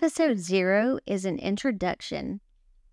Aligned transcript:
Episode 0.00 0.38
zero 0.38 1.00
is 1.08 1.24
an 1.24 1.40
introduction 1.40 2.40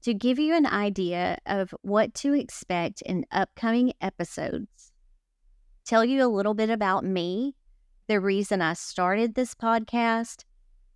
to 0.02 0.12
give 0.12 0.40
you 0.40 0.56
an 0.56 0.66
idea 0.66 1.38
of 1.46 1.72
what 1.84 2.16
to 2.16 2.34
expect 2.34 3.04
in 3.04 3.28
upcoming 3.32 3.94
episodes, 4.02 4.92
tell 5.86 6.04
you 6.04 6.26
a 6.26 6.28
little 6.28 6.56
bit 6.56 6.72
about 6.72 7.06
me, 7.06 7.54
the 8.08 8.20
reason 8.20 8.60
I 8.60 8.74
started 8.74 9.36
this 9.36 9.54
podcast, 9.54 10.46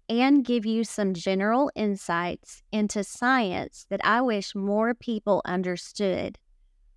and 0.10 0.44
give 0.44 0.66
you 0.66 0.84
some 0.84 1.14
general 1.14 1.70
insights 1.76 2.64
into 2.72 3.04
science 3.04 3.86
that 3.92 4.02
I 4.04 4.22
wish 4.22 4.56
more 4.56 4.96
people 4.96 5.44
understood, 5.46 6.40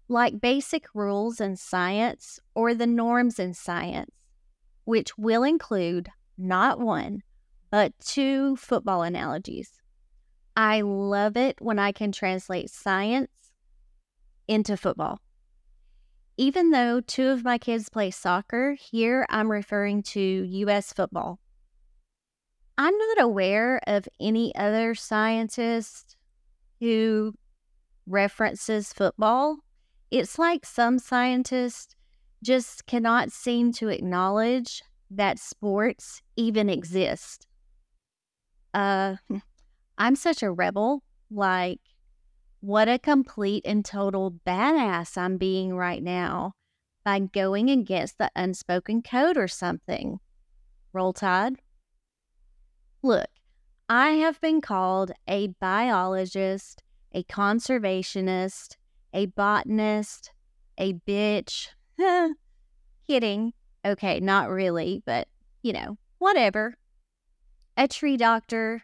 like 0.08 0.40
basic 0.40 0.86
rules 0.94 1.38
in 1.38 1.56
science 1.56 2.40
or 2.54 2.72
the 2.72 2.86
norms 2.86 3.38
in 3.38 3.52
science, 3.52 4.14
which 4.84 5.18
will 5.18 5.42
include 5.42 6.08
not 6.38 6.80
one, 6.80 7.22
but 7.72 7.98
two 7.98 8.54
football 8.56 9.02
analogies. 9.02 9.80
I 10.54 10.82
love 10.82 11.38
it 11.38 11.56
when 11.58 11.78
I 11.78 11.90
can 11.90 12.12
translate 12.12 12.68
science 12.68 13.30
into 14.46 14.76
football. 14.76 15.20
Even 16.36 16.70
though 16.70 17.00
two 17.00 17.28
of 17.28 17.44
my 17.44 17.56
kids 17.56 17.88
play 17.88 18.10
soccer, 18.10 18.76
here 18.78 19.26
I'm 19.30 19.50
referring 19.50 20.02
to 20.02 20.20
U.S. 20.20 20.92
football. 20.92 21.40
I'm 22.76 22.96
not 22.96 23.22
aware 23.22 23.80
of 23.86 24.06
any 24.20 24.54
other 24.54 24.94
scientist 24.94 26.16
who 26.78 27.34
references 28.06 28.92
football. 28.92 29.58
It's 30.10 30.38
like 30.38 30.66
some 30.66 30.98
scientists 30.98 31.94
just 32.42 32.86
cannot 32.86 33.32
seem 33.32 33.72
to 33.74 33.88
acknowledge 33.88 34.82
that 35.10 35.38
sports 35.38 36.20
even 36.36 36.68
exist. 36.68 37.46
Uh, 38.74 39.16
I'm 39.98 40.16
such 40.16 40.42
a 40.42 40.50
rebel. 40.50 41.02
Like, 41.30 41.80
what 42.60 42.88
a 42.88 42.98
complete 42.98 43.64
and 43.66 43.84
total 43.84 44.34
badass 44.46 45.16
I'm 45.18 45.36
being 45.36 45.76
right 45.76 46.02
now 46.02 46.52
by 47.04 47.18
going 47.18 47.70
against 47.70 48.18
the 48.18 48.30
unspoken 48.36 49.02
code 49.02 49.36
or 49.36 49.48
something. 49.48 50.20
Roll 50.92 51.12
Tide. 51.12 51.56
Look, 53.02 53.28
I 53.88 54.10
have 54.10 54.40
been 54.40 54.60
called 54.60 55.12
a 55.26 55.48
biologist, 55.60 56.82
a 57.12 57.24
conservationist, 57.24 58.76
a 59.12 59.26
botanist, 59.26 60.32
a 60.78 60.94
bitch. 60.94 61.68
Kidding. 63.06 63.52
Okay, 63.84 64.20
not 64.20 64.48
really, 64.48 65.02
but 65.04 65.26
you 65.62 65.72
know, 65.72 65.98
whatever. 66.18 66.76
A 67.76 67.88
tree 67.88 68.16
doctor, 68.16 68.82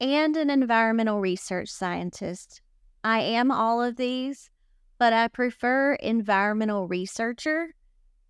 and 0.00 0.36
an 0.36 0.50
environmental 0.50 1.20
research 1.20 1.68
scientist. 1.68 2.60
I 3.04 3.20
am 3.20 3.50
all 3.50 3.82
of 3.82 3.96
these, 3.96 4.50
but 4.98 5.12
I 5.12 5.28
prefer 5.28 5.94
environmental 5.94 6.88
researcher. 6.88 7.74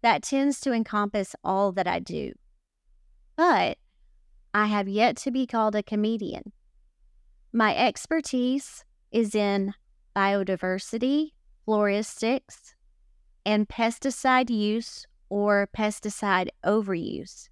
That 0.02 0.22
tends 0.22 0.60
to 0.60 0.72
encompass 0.72 1.34
all 1.42 1.72
that 1.72 1.86
I 1.86 2.00
do. 2.00 2.32
But 3.36 3.78
I 4.52 4.66
have 4.66 4.88
yet 4.88 5.16
to 5.18 5.30
be 5.30 5.46
called 5.46 5.74
a 5.74 5.82
comedian. 5.82 6.52
My 7.52 7.76
expertise 7.76 8.84
is 9.10 9.34
in 9.34 9.74
biodiversity, 10.14 11.30
floristics, 11.66 12.74
and 13.44 13.68
pesticide 13.68 14.50
use 14.50 15.06
or 15.28 15.68
pesticide 15.76 16.48
overuse. 16.64 17.48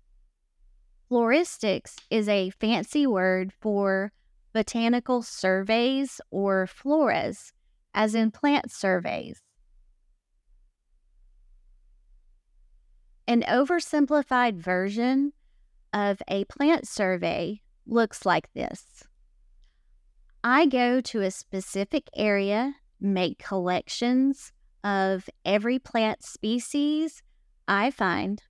Floristics 1.11 1.97
is 2.11 2.29
a 2.29 2.51
fancy 2.51 3.07
word 3.07 3.53
for 3.53 4.13
botanical 4.53 5.23
surveys 5.23 6.21
or 6.31 6.67
floras, 6.67 7.53
as 7.93 8.15
in 8.15 8.31
plant 8.31 8.71
surveys. 8.71 9.41
An 13.27 13.43
oversimplified 13.43 14.57
version 14.57 15.33
of 15.93 16.23
a 16.29 16.45
plant 16.45 16.87
survey 16.87 17.61
looks 17.87 18.25
like 18.25 18.53
this 18.55 19.05
I 20.43 20.67
go 20.67 21.01
to 21.01 21.23
a 21.23 21.31
specific 21.31 22.09
area, 22.15 22.75
make 23.01 23.39
collections 23.39 24.53
of 24.83 25.29
every 25.45 25.79
plant 25.79 26.23
species 26.23 27.23
I 27.67 27.91
find 27.91 28.43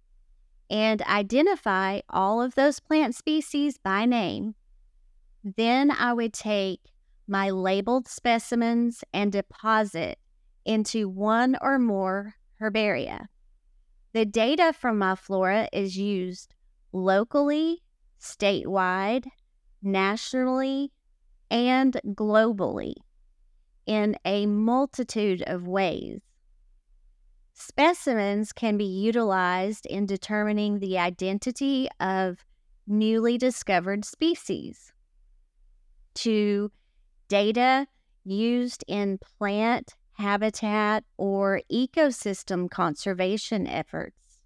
and 0.71 1.03
identify 1.03 2.01
all 2.09 2.41
of 2.41 2.55
those 2.55 2.81
plant 2.81 3.15
species 3.15 3.79
by 3.79 4.05
name. 4.07 4.55
Then 5.43 5.91
I 5.91 6.13
would 6.13 6.33
take 6.33 6.81
my 7.27 7.51
labeled 7.51 8.09
specimens 8.09 9.05
and 9.13 9.33
deposit 9.33 10.19
into 10.65 11.09
one 11.09 11.57
or 11.61 11.79
more 11.79 12.35
herbaria. 12.61 13.27
The 14.13 14.25
data 14.25 14.73
from 14.73 14.99
my 14.99 15.15
flora 15.17 15.69
is 15.73 15.97
used 15.99 16.55
locally, 16.93 17.83
statewide, 18.21 19.27
nationally, 19.83 20.93
and 21.51 22.01
globally 22.07 22.95
in 23.87 24.17
a 24.25 24.47
multitude 24.47 25.43
of 25.47 25.67
ways. 25.67 26.21
Specimens 27.55 28.53
can 28.53 28.77
be 28.77 28.85
utilized 28.85 29.87
in 29.87 30.07
determining 30.07 30.81
the 30.81 30.99
identity 30.99 31.89
of 32.01 32.45
newly 32.87 33.39
discovered 33.39 34.05
species. 34.05 34.93
To 36.17 36.73
data 37.29 37.87
used 38.25 38.85
in 38.89 39.19
plant 39.19 39.95
habitat 40.15 41.05
or 41.17 41.61
ecosystem 41.73 42.69
conservation 42.69 43.69
efforts, 43.69 44.41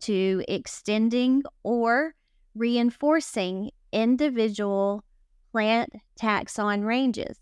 to 0.00 0.44
extending 0.46 1.42
or 1.62 2.14
reinforcing 2.54 3.70
individual 3.92 5.04
plant 5.52 5.90
taxon 6.20 6.84
ranges, 6.84 7.38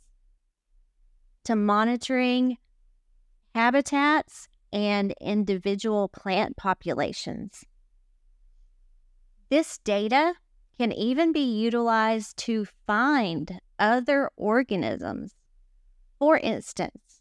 to 1.45 1.57
monitoring 1.57 2.59
habitats 3.55 4.49
and 4.73 5.15
individual 5.21 6.09
plant 6.09 6.57
populations. 6.57 7.65
This 9.49 9.79
data 9.79 10.35
can 10.79 10.93
even 10.93 11.33
be 11.33 11.41
utilized 11.41 12.37
to 12.39 12.67
find 12.87 13.61
other 13.79 14.31
organisms. 14.37 15.35
For 16.19 16.39
instance, 16.39 17.21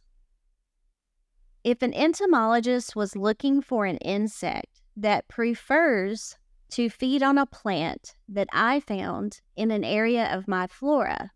if 1.63 1.81
an 1.81 1.93
entomologist 1.93 2.95
was 2.95 3.15
looking 3.15 3.61
for 3.61 3.85
an 3.85 3.97
insect 3.97 4.81
that 4.95 5.27
prefers 5.27 6.37
to 6.71 6.89
feed 6.89 7.23
on 7.23 7.37
a 7.37 7.45
plant 7.45 8.13
that 8.27 8.47
I 8.53 8.79
found 8.79 9.41
in 9.55 9.71
an 9.71 9.83
area 9.83 10.25
of 10.31 10.47
my 10.47 10.67
flora, 10.67 11.31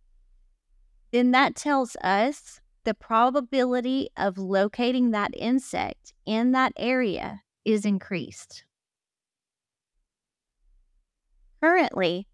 then 1.12 1.31
that 1.31 1.56
tells 1.56 1.96
us 1.97 2.62
the 2.83 2.94
probability 2.94 4.09
of 4.17 4.38
locating 4.38 5.11
that 5.11 5.31
insect 5.35 6.13
in 6.25 6.51
that 6.51 6.73
area 6.75 7.41
is 7.66 7.85
increased. 7.85 8.66
Currently, 11.61 12.27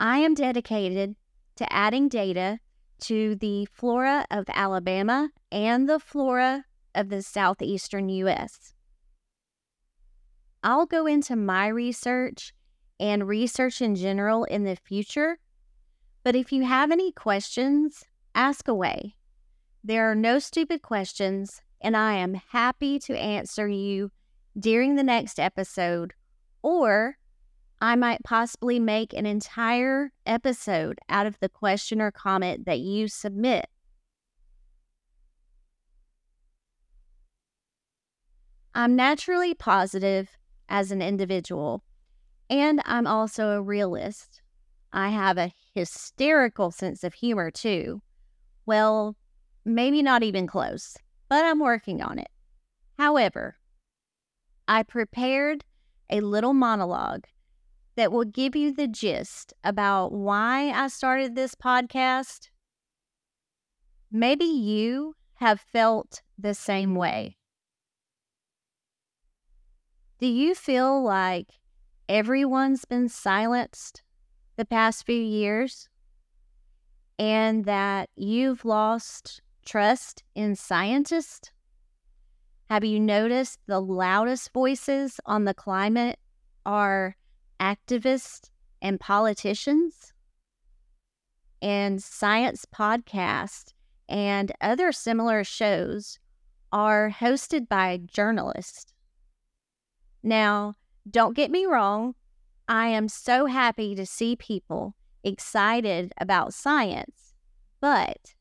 I 0.00 0.18
am 0.18 0.34
dedicated 0.34 1.16
to 1.56 1.72
adding 1.72 2.08
data 2.08 2.60
to 3.00 3.34
the 3.36 3.66
flora 3.72 4.26
of 4.30 4.46
Alabama 4.48 5.30
and 5.52 5.88
the 5.88 6.00
flora 6.00 6.64
of 6.94 7.10
the 7.10 7.22
southeastern 7.22 8.08
U.S. 8.08 8.72
I'll 10.62 10.86
go 10.86 11.06
into 11.06 11.36
my 11.36 11.66
research 11.68 12.54
and 12.98 13.28
research 13.28 13.82
in 13.82 13.94
general 13.94 14.44
in 14.44 14.64
the 14.64 14.76
future, 14.76 15.38
but 16.24 16.34
if 16.34 16.50
you 16.50 16.64
have 16.64 16.90
any 16.90 17.12
questions, 17.12 18.04
ask 18.34 18.66
away. 18.66 19.16
There 19.86 20.10
are 20.10 20.16
no 20.16 20.40
stupid 20.40 20.82
questions, 20.82 21.62
and 21.80 21.96
I 21.96 22.14
am 22.14 22.34
happy 22.34 22.98
to 22.98 23.16
answer 23.16 23.68
you 23.68 24.10
during 24.58 24.96
the 24.96 25.04
next 25.04 25.38
episode, 25.38 26.12
or 26.60 27.18
I 27.80 27.94
might 27.94 28.24
possibly 28.24 28.80
make 28.80 29.12
an 29.12 29.26
entire 29.26 30.10
episode 30.26 30.98
out 31.08 31.26
of 31.26 31.38
the 31.38 31.48
question 31.48 32.02
or 32.02 32.10
comment 32.10 32.66
that 32.66 32.80
you 32.80 33.06
submit. 33.06 33.66
I'm 38.74 38.96
naturally 38.96 39.54
positive 39.54 40.36
as 40.68 40.90
an 40.90 41.00
individual, 41.00 41.84
and 42.50 42.82
I'm 42.86 43.06
also 43.06 43.50
a 43.50 43.62
realist. 43.62 44.42
I 44.92 45.10
have 45.10 45.38
a 45.38 45.52
hysterical 45.76 46.72
sense 46.72 47.04
of 47.04 47.14
humor, 47.14 47.52
too. 47.52 48.02
Well, 48.66 49.14
Maybe 49.68 50.00
not 50.00 50.22
even 50.22 50.46
close, 50.46 50.96
but 51.28 51.44
I'm 51.44 51.58
working 51.58 52.00
on 52.00 52.20
it. 52.20 52.28
However, 52.98 53.56
I 54.68 54.84
prepared 54.84 55.64
a 56.08 56.20
little 56.20 56.54
monologue 56.54 57.24
that 57.96 58.12
will 58.12 58.24
give 58.24 58.54
you 58.54 58.72
the 58.72 58.86
gist 58.86 59.52
about 59.64 60.12
why 60.12 60.70
I 60.70 60.86
started 60.86 61.34
this 61.34 61.56
podcast, 61.56 62.50
maybe 64.12 64.44
you 64.44 65.16
have 65.34 65.60
felt 65.60 66.22
the 66.38 66.54
same 66.54 66.94
way. 66.94 67.36
Do 70.20 70.28
you 70.28 70.54
feel 70.54 71.02
like 71.02 71.48
everyone's 72.08 72.84
been 72.84 73.08
silenced 73.08 74.04
the 74.54 74.64
past 74.64 75.04
few 75.04 75.20
years 75.20 75.88
and 77.18 77.64
that 77.64 78.10
you've 78.14 78.64
lost 78.64 79.42
trust 79.66 80.22
in 80.34 80.56
scientists? 80.56 81.50
Have 82.70 82.84
you 82.84 82.98
noticed 82.98 83.60
the 83.66 83.80
loudest 83.80 84.52
voices 84.52 85.20
on 85.26 85.44
the 85.44 85.54
climate 85.54 86.18
are 86.64 87.16
activists 87.60 88.50
and 88.80 88.98
politicians? 88.98 90.12
And 91.60 92.02
science 92.02 92.64
podcasts 92.64 93.72
and 94.08 94.52
other 94.60 94.92
similar 94.92 95.44
shows 95.44 96.18
are 96.72 97.10
hosted 97.10 97.68
by 97.68 98.00
journalists. 98.06 98.92
Now, 100.22 100.74
don't 101.08 101.36
get 101.36 101.50
me 101.50 101.66
wrong, 101.66 102.14
I 102.68 102.88
am 102.88 103.08
so 103.08 103.46
happy 103.46 103.94
to 103.94 104.04
see 104.04 104.34
people 104.34 104.94
excited 105.22 106.12
about 106.18 106.52
science, 106.52 107.32
but 107.80 108.34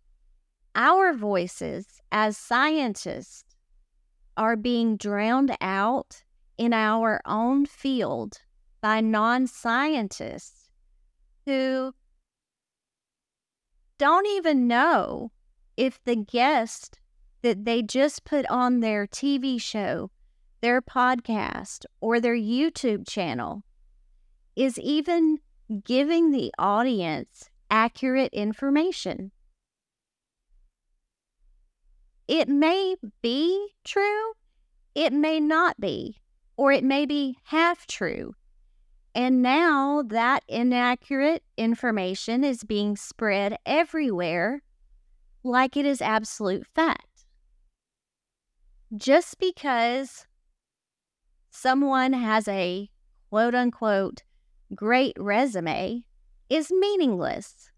our 0.75 1.13
voices 1.13 2.01
as 2.11 2.37
scientists 2.37 3.43
are 4.37 4.55
being 4.55 4.97
drowned 4.97 5.55
out 5.61 6.23
in 6.57 6.73
our 6.73 7.21
own 7.25 7.65
field 7.65 8.39
by 8.81 9.01
non 9.01 9.47
scientists 9.47 10.69
who 11.45 11.93
don't 13.97 14.27
even 14.27 14.67
know 14.67 15.31
if 15.77 16.03
the 16.03 16.15
guest 16.15 16.99
that 17.41 17.65
they 17.65 17.81
just 17.81 18.25
put 18.25 18.45
on 18.47 18.79
their 18.79 19.07
TV 19.07 19.61
show, 19.61 20.09
their 20.61 20.81
podcast, 20.81 21.85
or 22.01 22.19
their 22.19 22.35
YouTube 22.35 23.07
channel 23.07 23.63
is 24.55 24.79
even 24.79 25.37
giving 25.83 26.31
the 26.31 26.51
audience 26.57 27.49
accurate 27.69 28.33
information. 28.33 29.31
It 32.27 32.49
may 32.49 32.95
be 33.21 33.69
true, 33.83 34.33
it 34.95 35.13
may 35.13 35.39
not 35.39 35.79
be, 35.79 36.17
or 36.57 36.71
it 36.71 36.83
may 36.83 37.05
be 37.05 37.37
half 37.43 37.85
true. 37.85 38.33
And 39.13 39.41
now 39.41 40.01
that 40.07 40.43
inaccurate 40.47 41.43
information 41.55 42.43
is 42.43 42.63
being 42.63 42.97
spread 42.97 43.57
everywhere 43.65 44.61
like 45.43 45.77
it 45.77 45.85
is 45.85 46.01
absolute 46.01 46.65
fact. 46.73 47.25
Just 48.97 49.39
because 49.39 50.25
someone 51.49 52.13
has 52.13 52.47
a 52.47 52.89
quote 53.29 53.55
unquote 53.55 54.23
great 54.73 55.15
resume 55.19 56.03
is 56.49 56.71
meaningless. 56.71 57.71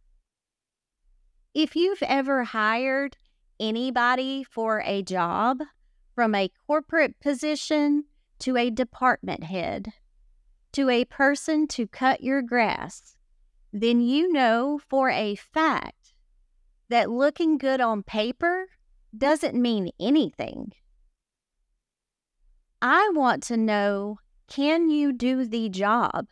If 1.54 1.76
you've 1.76 2.04
ever 2.04 2.44
hired 2.44 3.18
anybody 3.60 4.44
for 4.44 4.82
a 4.86 5.02
job, 5.04 5.60
from 6.16 6.36
a 6.36 6.52
corporate 6.66 7.20
position 7.20 8.06
to 8.40 8.58
a 8.58 8.70
department 8.70 9.44
head, 9.44 9.94
to 10.74 10.90
a 10.90 11.06
person 11.06 11.68
to 11.68 11.88
cut 11.88 12.22
your 12.24 12.42
grass, 12.42 13.16
then 13.74 14.02
you 14.02 14.32
know 14.32 14.80
for 14.90 15.10
a 15.10 15.36
fact 15.36 16.14
that 16.90 17.10
looking 17.10 17.58
good 17.58 17.82
on 17.82 18.04
paper 18.04 18.68
doesn't 19.18 19.56
mean 19.56 19.92
anything. 20.00 20.72
I 22.82 23.12
want 23.14 23.44
to 23.44 23.58
know 23.58 24.20
can 24.48 24.90
you 24.90 25.12
do 25.12 25.46
the 25.46 25.68
job? 25.70 26.28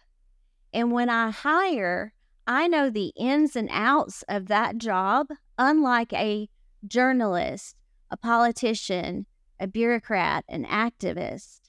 And 0.74 0.92
when 0.92 1.10
I 1.10 1.32
hire, 1.32 2.14
I 2.48 2.68
know 2.68 2.90
the 2.90 3.12
ins 3.18 3.56
and 3.56 3.70
outs 3.72 4.24
of 4.30 4.48
that 4.48 4.78
job, 4.78 5.28
unlike 5.58 6.14
a 6.14 6.48
journalist, 6.88 7.76
a 8.12 8.18
politician, 8.18 9.26
a 9.60 9.68
bureaucrat, 9.68 10.46
an 10.48 10.66
activist. 10.66 11.62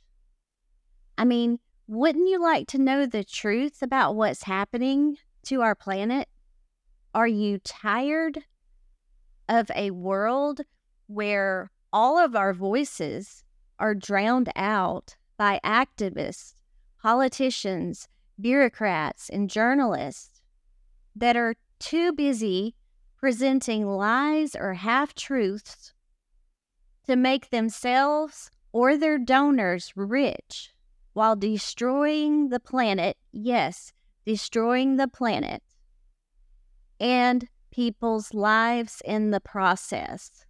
I 1.18 1.24
mean, 1.24 1.58
wouldn't 1.86 2.28
you 2.28 2.42
like 2.42 2.66
to 2.68 2.78
know 2.78 3.06
the 3.06 3.24
truth 3.24 3.82
about 3.82 4.16
what's 4.16 4.42
happening 4.42 5.18
to 5.44 5.62
our 5.62 5.74
planet? 5.74 6.28
Are 7.14 7.28
you 7.28 7.58
tired 7.58 8.44
of 9.48 9.70
a 9.74 9.92
world 9.92 10.62
where 11.06 11.70
all 11.92 12.18
of 12.18 12.34
our 12.34 12.52
voices 12.52 13.44
are 13.78 13.94
drowned 13.94 14.50
out 14.56 15.16
by 15.36 15.60
activists, 15.64 16.54
politicians, 17.00 18.08
bureaucrats, 18.40 19.28
and 19.28 19.48
journalists 19.48 20.40
that 21.14 21.36
are 21.36 21.54
too 21.78 22.12
busy 22.12 22.74
presenting 23.18 23.86
lies 23.86 24.54
or 24.54 24.74
half 24.74 25.14
truths 25.14 25.92
to 27.06 27.16
make 27.16 27.50
themselves 27.50 28.50
or 28.72 28.96
their 28.96 29.18
donors 29.18 29.92
rich 29.96 30.72
while 31.12 31.36
destroying 31.36 32.50
the 32.50 32.60
planet. 32.60 33.16
Yes, 33.32 33.92
destroying 34.24 34.96
the 34.96 35.08
planet 35.08 35.62
and 37.00 37.48
people's 37.70 38.34
lives 38.34 39.02
in 39.04 39.30
the 39.30 39.40
process. 39.40 40.44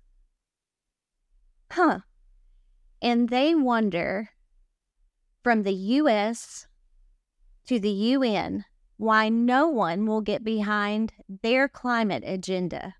Huh. 1.70 2.00
And 3.02 3.28
they 3.28 3.54
wonder 3.54 4.30
from 5.42 5.62
the 5.62 5.74
US 5.74 6.66
to 7.66 7.78
the 7.78 7.90
UN 7.90 8.64
why 8.96 9.28
no 9.28 9.68
one 9.68 10.06
will 10.06 10.20
get 10.20 10.42
behind 10.42 11.12
their 11.42 11.68
climate 11.68 12.22
agenda. 12.26 12.94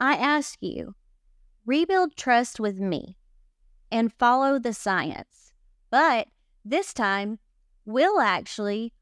I 0.00 0.14
ask 0.14 0.58
you, 0.60 0.94
rebuild 1.66 2.16
trust 2.16 2.60
with 2.60 2.78
me 2.78 3.16
and 3.90 4.12
follow 4.12 4.58
the 4.58 4.72
science. 4.72 5.52
But 5.90 6.28
this 6.64 6.92
time, 6.92 7.38
we'll 7.84 8.20
actually 8.20 8.92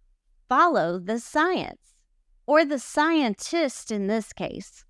follow 0.48 0.98
the 0.98 1.18
science, 1.18 1.94
or 2.46 2.64
the 2.64 2.78
scientist 2.78 3.90
in 3.90 4.06
this 4.06 4.32
case. 4.32 4.84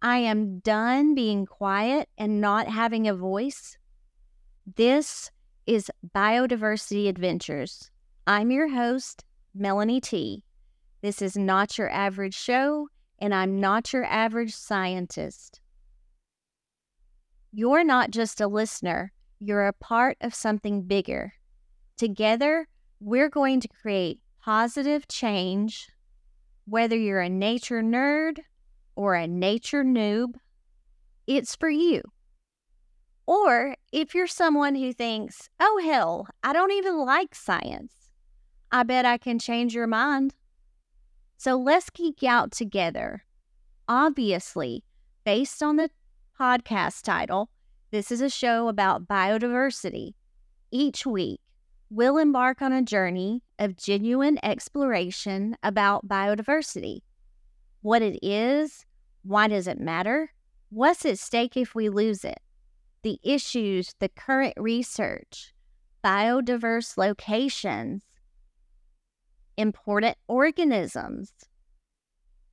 I 0.00 0.18
am 0.18 0.60
done 0.60 1.14
being 1.14 1.46
quiet 1.46 2.08
and 2.16 2.40
not 2.40 2.68
having 2.68 3.08
a 3.08 3.14
voice. 3.14 3.76
This 4.76 5.30
is 5.66 5.90
Biodiversity 6.14 7.08
Adventures. 7.08 7.90
I'm 8.26 8.50
your 8.50 8.68
host, 8.68 9.24
Melanie 9.58 10.00
T. 10.00 10.44
This 11.02 11.22
is 11.22 11.36
not 11.36 11.78
your 11.78 11.90
average 11.90 12.34
show, 12.34 12.88
and 13.18 13.34
I'm 13.34 13.60
not 13.60 13.92
your 13.92 14.04
average 14.04 14.54
scientist. 14.54 15.60
You're 17.52 17.84
not 17.84 18.10
just 18.10 18.40
a 18.40 18.48
listener, 18.48 19.12
you're 19.40 19.66
a 19.66 19.72
part 19.72 20.16
of 20.20 20.34
something 20.34 20.82
bigger. 20.82 21.32
Together, 21.96 22.68
we're 23.00 23.30
going 23.30 23.60
to 23.60 23.68
create 23.68 24.20
positive 24.42 25.08
change, 25.08 25.88
whether 26.66 26.96
you're 26.96 27.20
a 27.20 27.28
nature 27.28 27.82
nerd 27.82 28.38
or 28.94 29.14
a 29.14 29.26
nature 29.26 29.84
noob, 29.84 30.34
it's 31.26 31.56
for 31.56 31.68
you. 31.68 32.02
Or 33.26 33.76
if 33.92 34.14
you're 34.14 34.26
someone 34.26 34.74
who 34.74 34.92
thinks, 34.92 35.48
oh 35.58 35.80
hell, 35.82 36.28
I 36.42 36.52
don't 36.52 36.72
even 36.72 36.98
like 37.04 37.34
science, 37.34 38.05
I 38.72 38.82
bet 38.82 39.04
I 39.04 39.18
can 39.18 39.38
change 39.38 39.74
your 39.74 39.86
mind. 39.86 40.34
So 41.36 41.56
let's 41.56 41.90
geek 41.90 42.22
out 42.24 42.50
together. 42.50 43.24
Obviously, 43.88 44.82
based 45.24 45.62
on 45.62 45.76
the 45.76 45.90
podcast 46.38 47.02
title, 47.02 47.50
this 47.90 48.10
is 48.10 48.20
a 48.20 48.30
show 48.30 48.68
about 48.68 49.06
biodiversity. 49.06 50.14
Each 50.70 51.06
week, 51.06 51.40
we'll 51.88 52.18
embark 52.18 52.60
on 52.60 52.72
a 52.72 52.82
journey 52.82 53.42
of 53.58 53.76
genuine 53.76 54.38
exploration 54.42 55.56
about 55.62 56.08
biodiversity. 56.08 57.00
What 57.82 58.02
it 58.02 58.18
is, 58.22 58.84
why 59.22 59.48
does 59.48 59.68
it 59.68 59.78
matter, 59.78 60.32
what's 60.70 61.04
at 61.04 61.18
stake 61.18 61.56
if 61.56 61.74
we 61.74 61.88
lose 61.88 62.24
it, 62.24 62.40
the 63.02 63.20
issues, 63.22 63.94
the 64.00 64.08
current 64.08 64.54
research, 64.56 65.54
biodiverse 66.04 66.96
locations, 66.96 68.02
important 69.56 70.16
organisms, 70.28 71.32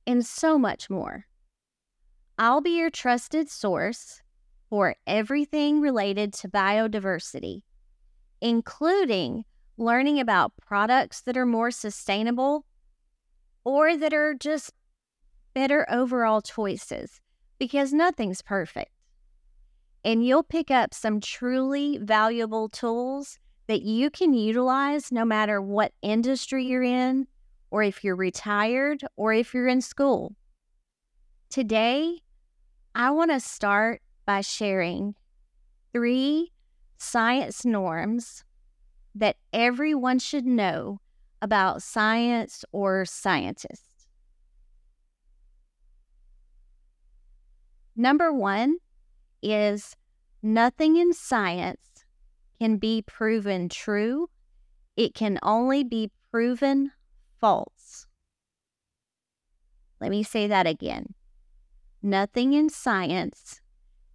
and 0.06 0.24
so 0.24 0.58
much 0.58 0.88
more. 0.90 1.26
I'll 2.38 2.60
be 2.60 2.78
your 2.78 2.90
trusted 2.90 3.48
source 3.48 4.22
for 4.68 4.96
everything 5.06 5.80
related 5.80 6.32
to 6.34 6.48
biodiversity, 6.48 7.62
including 8.40 9.44
learning 9.76 10.20
about 10.20 10.52
products 10.56 11.20
that 11.22 11.36
are 11.36 11.46
more 11.46 11.70
sustainable 11.70 12.64
or 13.64 13.96
that 13.96 14.12
are 14.12 14.34
just 14.34 14.72
better 15.54 15.86
overall 15.90 16.42
choices 16.42 17.20
because 17.58 17.92
nothing's 17.92 18.42
perfect. 18.42 18.90
And 20.04 20.26
you'll 20.26 20.42
pick 20.42 20.70
up 20.70 20.92
some 20.92 21.20
truly 21.20 21.98
valuable 21.98 22.68
tools 22.68 23.38
that 23.66 23.82
you 23.82 24.10
can 24.10 24.34
utilize 24.34 25.10
no 25.10 25.24
matter 25.24 25.60
what 25.60 25.92
industry 26.02 26.66
you're 26.66 26.82
in, 26.82 27.26
or 27.70 27.82
if 27.82 28.04
you're 28.04 28.16
retired, 28.16 29.04
or 29.16 29.32
if 29.32 29.54
you're 29.54 29.68
in 29.68 29.80
school. 29.80 30.34
Today, 31.48 32.20
I 32.94 33.10
want 33.10 33.30
to 33.30 33.40
start 33.40 34.02
by 34.26 34.40
sharing 34.40 35.14
three 35.92 36.52
science 36.96 37.64
norms 37.64 38.44
that 39.14 39.36
everyone 39.52 40.18
should 40.18 40.46
know 40.46 41.00
about 41.40 41.82
science 41.82 42.64
or 42.72 43.04
scientists. 43.04 44.08
Number 47.96 48.32
one 48.32 48.78
is 49.42 49.94
nothing 50.42 50.96
in 50.96 51.12
science 51.12 51.78
can 52.60 52.76
be 52.76 53.02
proven 53.02 53.68
true, 53.68 54.28
it 54.96 55.14
can 55.14 55.38
only 55.42 55.84
be 55.84 56.10
proven 56.30 56.92
false. 57.40 58.06
Let 60.00 60.10
me 60.10 60.22
say 60.22 60.46
that 60.46 60.66
again. 60.66 61.14
Nothing 62.02 62.52
in 62.52 62.68
science 62.68 63.60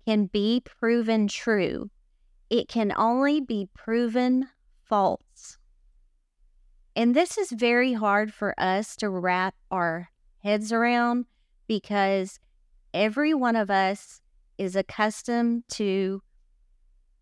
can 0.05 0.25
be 0.25 0.61
proven 0.63 1.27
true. 1.27 1.89
It 2.49 2.67
can 2.67 2.93
only 2.95 3.41
be 3.41 3.67
proven 3.75 4.47
false. 4.83 5.57
And 6.95 7.15
this 7.15 7.37
is 7.37 7.51
very 7.51 7.93
hard 7.93 8.33
for 8.33 8.53
us 8.59 8.95
to 8.97 9.09
wrap 9.09 9.55
our 9.71 10.09
heads 10.43 10.71
around 10.71 11.25
because 11.67 12.39
every 12.93 13.33
one 13.33 13.55
of 13.55 13.69
us 13.69 14.21
is 14.57 14.75
accustomed 14.75 15.63
to 15.69 16.21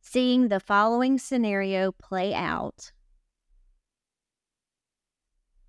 seeing 0.10 0.48
the 0.48 0.60
following 0.60 1.18
scenario 1.18 1.92
play 1.92 2.34
out. 2.34 2.94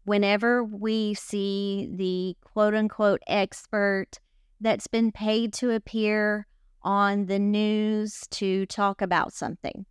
Whenever 0.04 0.62
we 0.62 1.12
see 1.14 1.88
the 1.92 2.36
quote 2.48 2.72
unquote 2.72 3.20
expert 3.26 4.20
that's 4.60 4.86
been 4.86 5.10
paid 5.10 5.52
to 5.52 5.72
appear 5.72 6.46
on 6.82 7.26
the 7.26 7.40
news 7.40 8.26
to 8.30 8.64
talk 8.66 9.02
about 9.02 9.32
something. 9.32 9.84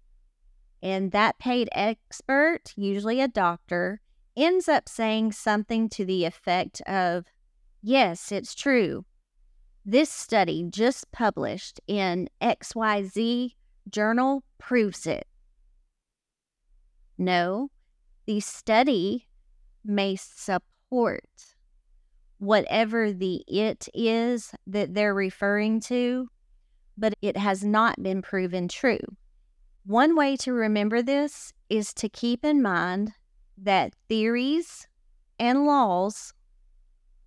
And 0.81 1.11
that 1.11 1.39
paid 1.39 1.67
expert, 1.73 2.73
usually 2.77 3.19
a 3.19 3.27
doctor, 3.27 3.99
ends 4.37 4.69
up 4.69 4.87
saying 4.87 5.33
something 5.33 5.89
to 5.89 6.05
the 6.05 6.23
effect 6.23 6.81
of, 6.87 7.25
Yes, 7.81 8.31
it's 8.31 8.55
true. 8.55 9.05
This 9.85 10.09
study 10.09 10.65
just 10.69 11.11
published 11.11 11.81
in 11.87 12.29
XYZ 12.41 13.56
journal 13.91 14.43
proves 14.57 15.07
it. 15.07 15.27
No, 17.17 17.69
the 18.25 18.39
study 18.39 19.27
may 19.83 20.15
support 20.15 21.23
whatever 22.39 23.11
the 23.11 23.43
it 23.47 23.87
is 23.93 24.53
that 24.67 24.93
they're 24.93 25.13
referring 25.13 25.79
to, 25.81 26.29
but 26.97 27.13
it 27.21 27.37
has 27.37 27.63
not 27.63 28.01
been 28.03 28.21
proven 28.21 28.67
true. 28.67 28.99
One 29.85 30.15
way 30.15 30.35
to 30.37 30.51
remember 30.51 31.01
this 31.01 31.53
is 31.69 31.93
to 31.95 32.09
keep 32.09 32.43
in 32.43 32.61
mind 32.61 33.13
that 33.57 33.93
theories 34.07 34.87
and 35.39 35.65
laws 35.65 36.33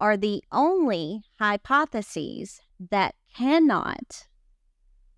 are 0.01 0.17
the 0.17 0.43
only 0.53 1.23
hypotheses 1.39 2.61
that 2.91 3.15
cannot 3.37 4.29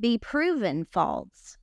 be 0.02 0.18
proven 0.18 0.84
false. 0.84 1.56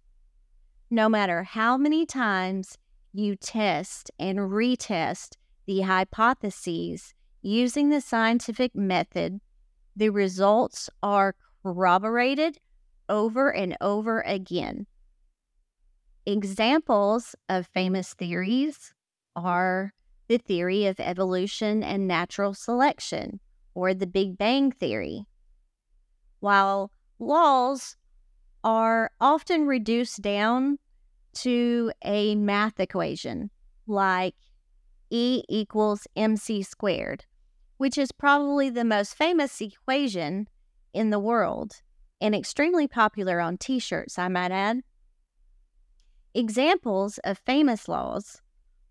No 0.89 1.09
matter 1.09 1.43
how 1.43 1.75
many 1.75 2.05
times 2.05 2.77
you 3.11 3.35
test 3.35 4.09
and 4.17 4.39
retest 4.39 5.35
the 5.67 5.81
hypotheses 5.81 7.13
using 7.41 7.89
the 7.89 7.99
scientific 7.99 8.73
method, 8.73 9.41
the 9.93 10.09
results 10.09 10.89
are 11.03 11.35
corroborated 11.61 12.57
over 13.09 13.53
and 13.53 13.75
over 13.81 14.21
again. 14.21 14.87
Examples 16.25 17.35
of 17.49 17.67
famous 17.67 18.13
theories 18.13 18.93
are 19.35 19.93
the 20.29 20.37
theory 20.37 20.85
of 20.85 20.97
evolution 21.01 21.83
and 21.83 22.07
natural 22.07 22.53
selection, 22.53 23.41
or 23.73 23.93
the 23.93 24.07
Big 24.07 24.37
Bang 24.37 24.71
Theory, 24.71 25.25
while 26.39 26.91
laws 27.19 27.97
are 28.63 29.11
often 29.19 29.65
reduced 29.65 30.21
down 30.21 30.77
to 31.33 31.91
a 32.03 32.35
math 32.35 32.79
equation 32.79 33.49
like 33.87 34.35
E 35.09 35.43
equals 35.49 36.07
mc 36.15 36.61
squared, 36.63 37.25
which 37.77 37.97
is 37.97 38.11
probably 38.11 38.69
the 38.69 38.85
most 38.85 39.15
famous 39.15 39.59
equation 39.61 40.47
in 40.93 41.09
the 41.09 41.19
world 41.19 41.81
and 42.21 42.35
extremely 42.35 42.87
popular 42.87 43.39
on 43.39 43.57
t 43.57 43.79
shirts, 43.79 44.19
I 44.19 44.27
might 44.27 44.51
add. 44.51 44.81
Examples 46.33 47.17
of 47.23 47.39
famous 47.39 47.87
laws 47.87 48.41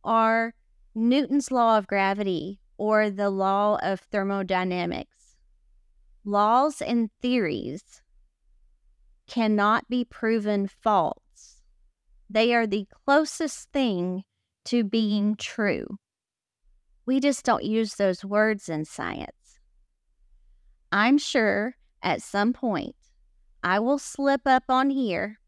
are 0.03 0.55
Newton's 0.95 1.53
law 1.53 1.79
of 1.79 1.87
gravity 1.87 2.61
or 2.77 3.11
the 3.11 3.31
law 3.31 3.79
of 3.83 4.01
thermodynamics. 4.01 5.37
Laws 6.25 6.83
and 6.83 7.11
theories 7.21 8.03
cannot 9.29 9.89
be 9.89 10.05
proven 10.05 10.67
false. 10.67 11.63
They 12.29 12.55
are 12.55 12.67
the 12.67 12.87
closest 13.05 13.71
thing 13.73 14.25
to 14.67 14.85
being 14.85 15.37
true. 15.37 15.99
We 17.07 17.21
just 17.21 17.45
don't 17.45 17.65
use 17.65 17.95
those 17.95 18.25
words 18.25 18.69
in 18.69 18.85
science. 18.85 19.61
I'm 20.93 21.19
sure 21.19 21.77
at 22.03 22.23
some 22.23 22.53
point 22.53 22.97
I 23.63 23.79
will 23.81 23.99
slip 23.99 24.43
up 24.47 24.65
on 24.69 24.91
here 24.91 25.39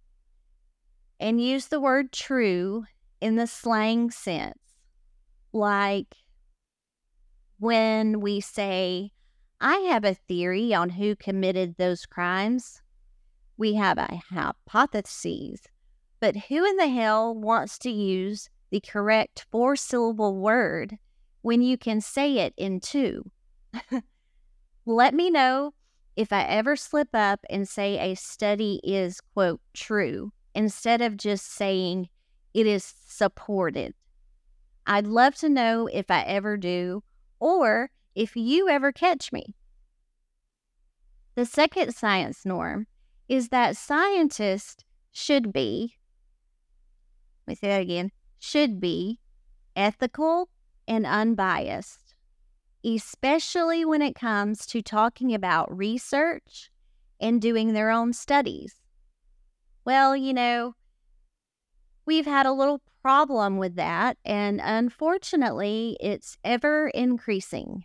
and 1.19 1.41
use 1.41 1.67
the 1.67 1.81
word 1.81 2.13
true 2.13 2.85
in 3.21 3.37
the 3.37 3.47
slang 3.47 4.11
sense. 4.11 4.59
Like 5.53 6.15
when 7.59 8.21
we 8.21 8.41
say, 8.41 9.13
I 9.61 9.77
have 9.91 10.05
a 10.05 10.15
theory 10.15 10.73
on 10.73 10.89
who 10.89 11.15
committed 11.15 11.77
those 11.77 12.07
crimes. 12.07 12.81
We 13.61 13.75
have 13.75 13.99
a 13.99 14.23
hypothesis, 14.31 15.61
but 16.19 16.35
who 16.35 16.65
in 16.65 16.77
the 16.79 16.89
hell 16.89 17.35
wants 17.35 17.79
to 17.81 17.91
use 17.91 18.49
the 18.71 18.81
correct 18.81 19.45
four 19.51 19.77
syllable 19.77 20.35
word 20.35 20.97
when 21.43 21.61
you 21.61 21.77
can 21.77 22.01
say 22.01 22.39
it 22.39 22.55
in 22.57 22.81
two. 22.81 23.31
Let 24.87 25.13
me 25.13 25.29
know 25.29 25.75
if 26.17 26.33
I 26.33 26.45
ever 26.45 26.75
slip 26.75 27.11
up 27.13 27.45
and 27.51 27.69
say 27.69 27.99
a 27.99 28.17
study 28.17 28.81
is, 28.83 29.21
quote, 29.35 29.61
true, 29.75 30.33
instead 30.55 31.03
of 31.03 31.19
just 31.19 31.53
saying 31.53 32.09
it 32.55 32.67
is 32.67 32.95
supported. 33.07 33.93
I'd 34.87 35.07
love 35.07 35.35
to 35.35 35.51
know 35.51 35.87
if 35.87 36.11
I 36.11 36.23
ever 36.23 36.57
do, 36.57 37.03
or 37.41 37.91
if 38.15 38.37
you 38.37 38.71
ever 38.71 38.91
catch 38.91 39.33
me. 39.33 39.55
The 41.35 41.45
second 41.45 41.95
science 41.95 42.47
norm 42.47 42.87
is 43.31 43.51
that 43.51 43.77
scientists 43.77 44.85
should 45.13 45.53
be, 45.53 45.95
let 47.47 47.53
me 47.53 47.55
say 47.55 47.69
that 47.69 47.81
again, 47.81 48.11
should 48.41 48.81
be 48.81 49.21
ethical 49.77 50.49
and 50.89 51.07
unbiased, 51.07 52.17
especially 52.85 53.85
when 53.85 54.03
it 54.03 54.17
comes 54.17 54.67
to 54.67 54.83
talking 54.83 55.33
about 55.33 55.75
research 55.75 56.73
and 57.21 57.41
doing 57.41 57.73
their 57.73 57.91
own 57.91 58.13
studies. 58.13 58.75
Well, 59.85 60.17
you 60.17 60.35
know, 60.35 60.75
we've 62.07 62.27
had 62.27 62.47
a 62.47 62.53
little 62.53 62.83
problem 63.01 63.59
with 63.59 63.77
that, 63.77 64.19
and 64.25 64.61
unfortunately, 64.61 65.97
it's 66.01 66.37
ever 66.43 66.89
increasing. 66.89 67.85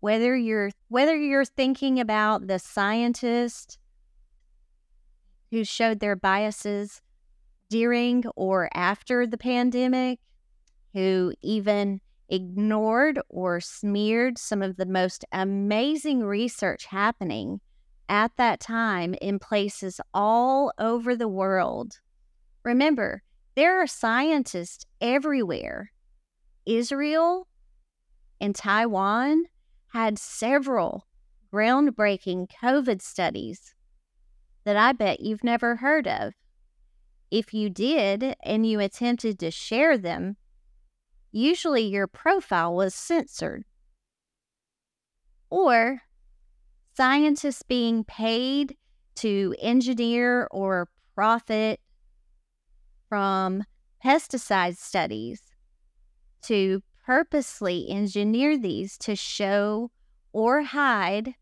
Whether 0.00 0.34
you're 0.34 0.70
whether 0.88 1.14
you're 1.14 1.44
thinking 1.44 2.00
about 2.00 2.46
the 2.46 2.58
scientist 2.58 3.78
who 5.50 5.64
showed 5.64 6.00
their 6.00 6.16
biases 6.16 7.00
during 7.70 8.24
or 8.36 8.68
after 8.74 9.26
the 9.26 9.38
pandemic, 9.38 10.18
who 10.94 11.32
even 11.42 12.00
ignored 12.28 13.20
or 13.28 13.60
smeared 13.60 14.38
some 14.38 14.62
of 14.62 14.76
the 14.76 14.86
most 14.86 15.24
amazing 15.32 16.22
research 16.22 16.86
happening 16.86 17.60
at 18.08 18.36
that 18.36 18.60
time 18.60 19.14
in 19.20 19.38
places 19.38 20.00
all 20.14 20.72
over 20.78 21.14
the 21.16 21.28
world. 21.28 22.00
Remember, 22.64 23.22
There 23.54 23.82
are 23.82 23.86
scientists 23.86 24.86
everywhere. 25.00 25.90
Israel 26.64 27.48
and 28.40 28.54
Taiwan 28.54 29.44
had 29.92 30.18
several 30.18 31.06
groundbreaking 31.52 32.48
COVID 32.62 33.02
studies 33.02 33.74
that 34.68 34.76
I 34.76 34.92
bet 34.92 35.20
you've 35.20 35.42
never 35.42 35.76
heard 35.76 36.06
of. 36.06 36.34
If 37.30 37.54
you 37.54 37.70
did 37.70 38.36
and 38.44 38.66
you 38.66 38.80
attempted 38.80 39.38
to 39.38 39.50
share 39.50 39.96
them, 39.96 40.36
usually 41.32 41.84
your 41.84 42.06
profile 42.06 42.74
was 42.74 42.94
censored. 42.94 43.64
Or 45.48 46.02
scientists 46.94 47.62
being 47.62 48.04
paid 48.04 48.76
to 49.14 49.54
engineer 49.58 50.46
or 50.50 50.90
profit 51.14 51.80
from 53.08 53.64
pesticide 54.04 54.76
studies 54.76 55.40
to 56.42 56.82
purposely 57.06 57.88
engineer 57.88 58.58
these 58.58 58.98
to 58.98 59.16
show 59.16 59.90
or 60.34 60.60
hide 60.60 61.36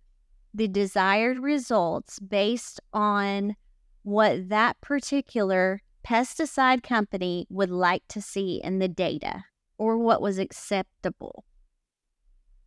the 0.56 0.68
desired 0.68 1.38
results 1.38 2.18
based 2.18 2.80
on 2.94 3.54
what 4.02 4.48
that 4.48 4.80
particular 4.80 5.82
pesticide 6.06 6.82
company 6.82 7.46
would 7.50 7.70
like 7.70 8.02
to 8.08 8.22
see 8.22 8.60
in 8.64 8.78
the 8.78 8.88
data 8.88 9.44
or 9.76 9.98
what 9.98 10.22
was 10.22 10.38
acceptable. 10.38 11.44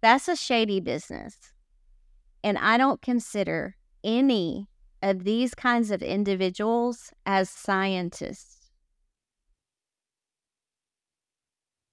That's 0.01 0.27
a 0.27 0.35
shady 0.35 0.79
business. 0.79 1.35
And 2.43 2.59
I 2.59 2.77
don't 2.77 3.01
consider 3.01 3.75
any 4.03 4.67
of 5.01 5.23
these 5.23 5.55
kinds 5.55 5.89
of 5.89 6.03
individuals 6.03 7.11
as 7.25 7.49
scientists. 7.49 8.69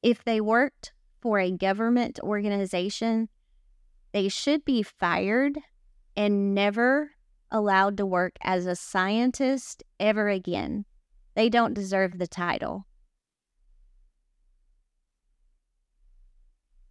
If 0.03 0.23
they 0.25 0.43
worked 0.43 0.93
for 1.23 1.39
a 1.39 1.51
government 1.51 2.21
organization, 2.23 3.31
they 4.13 4.29
should 4.29 4.65
be 4.65 4.83
fired 4.83 5.59
and 6.17 6.55
never 6.55 7.13
allowed 7.51 7.97
to 7.97 8.07
work 8.07 8.37
as 8.43 8.67
a 8.67 8.77
scientist 8.77 9.83
ever 10.01 10.29
again. 10.29 10.85
They 11.35 11.49
don't 11.49 11.75
deserve 11.75 12.19
the 12.19 12.27
title. 12.27 12.87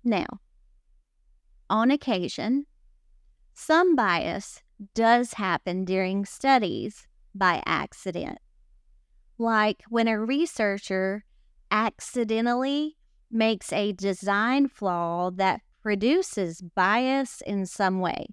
Now, 0.03 0.27
on 1.69 1.89
occasion, 1.89 2.67
some 3.53 3.95
bias 3.95 4.61
does 4.93 5.33
happen 5.33 5.83
during 5.83 6.25
studies 6.25 7.07
by 7.33 7.63
accident, 7.65 8.37
like 9.37 9.83
when 9.89 10.07
a 10.07 10.19
researcher 10.19 11.25
accidentally 11.71 12.97
makes 13.31 13.73
a 13.73 13.93
design 13.93 14.67
flaw 14.67 15.31
that 15.31 15.61
produces 15.81 16.61
bias 16.61 17.41
in 17.45 17.65
some 17.65 17.99
way. 17.99 18.27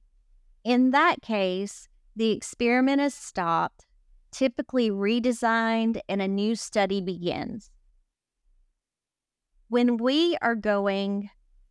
In 0.65 0.93
that 0.93 1.23
case, 1.23 1.89
the 2.15 2.31
experiment 2.31 3.01
is 3.01 3.15
stopped, 3.15 3.87
typically 4.31 4.91
redesigned, 4.91 6.01
and 6.09 6.23
a 6.23 6.29
new 6.29 6.55
study 6.55 7.01
begins. 7.01 7.71
When 9.69 9.97
we 9.97 10.37
are 10.41 10.55
going 10.55 11.31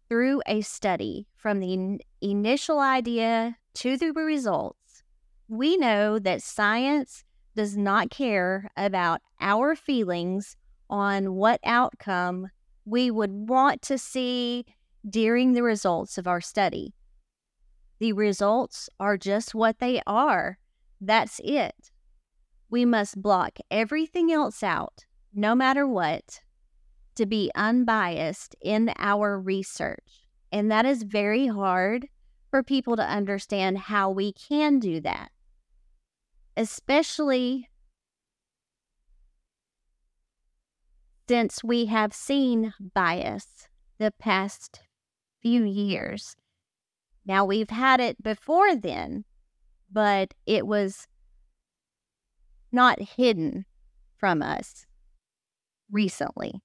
through 0.09 0.41
a 0.45 0.61
study 0.61 1.27
from 1.37 1.59
the 1.59 1.99
initial 2.19 2.79
idea 2.79 3.57
to 3.75 3.95
the 3.95 4.11
results, 4.11 5.03
we 5.47 5.77
know 5.77 6.19
that 6.19 6.41
science 6.41 7.23
does 7.55 7.77
not 7.77 8.09
care 8.09 8.71
about 8.75 9.21
our 9.39 9.75
feelings 9.75 10.57
on 10.89 11.35
what 11.35 11.59
outcome 11.63 12.49
we 12.85 13.09
would 13.09 13.49
want 13.49 13.81
to 13.83 13.97
see 13.97 14.65
during 15.09 15.53
the 15.53 15.63
results 15.63 16.17
of 16.17 16.27
our 16.27 16.41
study. 16.41 16.93
The 18.01 18.13
results 18.13 18.89
are 18.99 19.15
just 19.15 19.53
what 19.53 19.77
they 19.77 20.01
are. 20.07 20.57
That's 20.99 21.39
it. 21.43 21.91
We 22.67 22.83
must 22.83 23.21
block 23.21 23.59
everything 23.69 24.31
else 24.31 24.63
out, 24.63 25.05
no 25.35 25.53
matter 25.53 25.87
what, 25.87 26.41
to 27.13 27.27
be 27.27 27.51
unbiased 27.53 28.55
in 28.59 28.91
our 28.97 29.39
research. 29.39 30.25
And 30.51 30.71
that 30.71 30.83
is 30.83 31.03
very 31.03 31.45
hard 31.45 32.07
for 32.49 32.63
people 32.63 32.95
to 32.95 33.03
understand 33.03 33.77
how 33.77 34.09
we 34.09 34.33
can 34.33 34.79
do 34.79 34.99
that, 35.01 35.29
especially 36.57 37.69
since 41.29 41.63
we 41.63 41.85
have 41.85 42.15
seen 42.15 42.73
bias 42.95 43.67
the 43.99 44.11
past 44.17 44.81
few 45.43 45.63
years 45.63 46.35
now, 47.25 47.45
we've 47.45 47.69
had 47.69 47.99
it 47.99 48.21
before 48.21 48.75
then, 48.75 49.25
but 49.91 50.33
it 50.45 50.65
was 50.65 51.07
not 52.71 52.99
hidden 52.99 53.65
from 54.17 54.41
us 54.41 54.85
recently. 55.91 56.61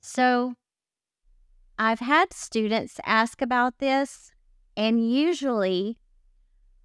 So, 0.00 0.54
I've 1.78 2.00
had 2.00 2.32
students 2.32 3.00
ask 3.04 3.40
about 3.40 3.78
this, 3.78 4.32
and 4.76 5.10
usually 5.12 5.98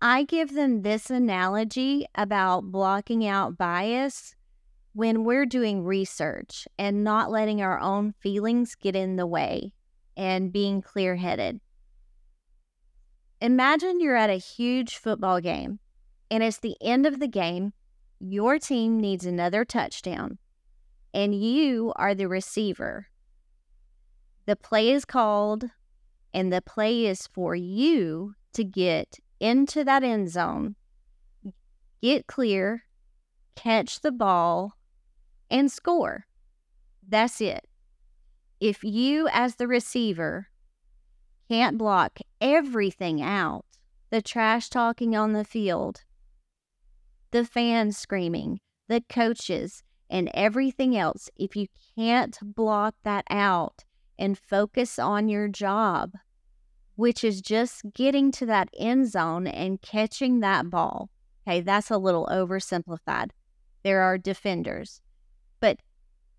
I 0.01 0.23
give 0.23 0.53
them 0.53 0.83
this 0.83 1.09
analogy 1.09 2.05
about 2.15 2.71
blocking 2.71 3.25
out 3.25 3.57
bias 3.57 4.35
when 4.93 5.23
we're 5.23 5.45
doing 5.45 5.83
research 5.83 6.67
and 6.77 7.03
not 7.03 7.31
letting 7.31 7.61
our 7.61 7.79
own 7.79 8.13
feelings 8.19 8.75
get 8.75 8.95
in 8.95 9.15
the 9.15 9.27
way 9.27 9.73
and 10.19 10.51
being 10.51 10.81
clear 10.81 11.15
headed. 11.15 11.61
Imagine 13.39 14.01
you're 14.01 14.17
at 14.17 14.29
a 14.29 14.33
huge 14.33 14.97
football 14.97 15.39
game 15.39 15.79
and 16.29 16.43
it's 16.43 16.59
the 16.59 16.75
end 16.81 17.05
of 17.05 17.21
the 17.21 17.27
game. 17.27 17.71
Your 18.19 18.59
team 18.59 18.99
needs 18.99 19.25
another 19.25 19.63
touchdown 19.63 20.37
and 21.13 21.33
you 21.33 21.93
are 21.95 22.13
the 22.13 22.27
receiver. 22.27 23.07
The 24.45 24.57
play 24.57 24.91
is 24.91 25.05
called 25.05 25.63
and 26.33 26.51
the 26.51 26.61
play 26.61 27.05
is 27.05 27.25
for 27.27 27.55
you 27.55 28.35
to 28.51 28.65
get 28.65 29.19
into 29.39 29.85
that 29.85 30.03
end 30.03 30.29
zone, 30.29 30.75
get 32.01 32.27
clear, 32.27 32.83
catch 33.55 34.01
the 34.01 34.11
ball, 34.11 34.73
and 35.49 35.71
score. 35.71 36.25
That's 37.07 37.39
it 37.39 37.68
if 38.59 38.83
you, 38.83 39.27
as 39.31 39.55
the 39.55 39.67
receiver, 39.67 40.47
can't 41.49 41.77
block 41.77 42.19
everything 42.41 43.21
out 43.21 43.65
the 44.09 44.21
trash 44.21 44.69
talking 44.69 45.15
on 45.15 45.33
the 45.33 45.43
field, 45.43 46.03
the 47.31 47.45
fans 47.45 47.97
screaming, 47.97 48.59
the 48.87 49.03
coaches, 49.07 49.83
and 50.09 50.31
everything 50.33 50.97
else, 50.97 51.29
if 51.37 51.55
you 51.55 51.67
can't 51.95 52.37
block 52.41 52.95
that 53.03 53.23
out 53.29 53.83
and 54.17 54.37
focus 54.37 54.97
on 54.97 55.29
your 55.29 55.47
job, 55.47 56.11
which 56.95 57.23
is 57.23 57.41
just 57.41 57.83
getting 57.93 58.31
to 58.31 58.45
that 58.47 58.69
end 58.77 59.09
zone 59.09 59.45
and 59.45 59.81
catching 59.81 60.39
that 60.39 60.69
ball. 60.69 61.09
Okay, 61.47 61.61
that's 61.61 61.91
a 61.91 61.97
little 61.97 62.27
oversimplified. 62.31 63.29
There 63.83 64.01
are 64.01 64.17
defenders, 64.17 65.01
but 65.59 65.79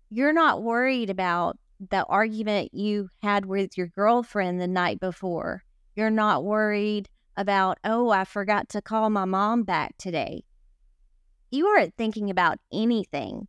you're 0.09 0.33
not 0.33 0.61
worried 0.61 1.09
about 1.09 1.57
the 1.89 2.05
argument 2.05 2.73
you 2.73 3.09
had 3.23 3.45
with 3.45 3.77
your 3.77 3.87
girlfriend 3.87 4.61
the 4.61 4.67
night 4.67 4.99
before. 4.99 5.63
You're 5.95 6.11
not 6.11 6.43
worried 6.43 7.09
about, 7.35 7.79
oh, 7.83 8.09
I 8.11 8.25
forgot 8.25 8.69
to 8.69 8.81
call 8.81 9.09
my 9.09 9.25
mom 9.25 9.63
back 9.63 9.97
today. 9.97 10.43
You 11.49 11.67
aren't 11.67 11.97
thinking 11.97 12.29
about 12.29 12.59
anything. 12.71 13.47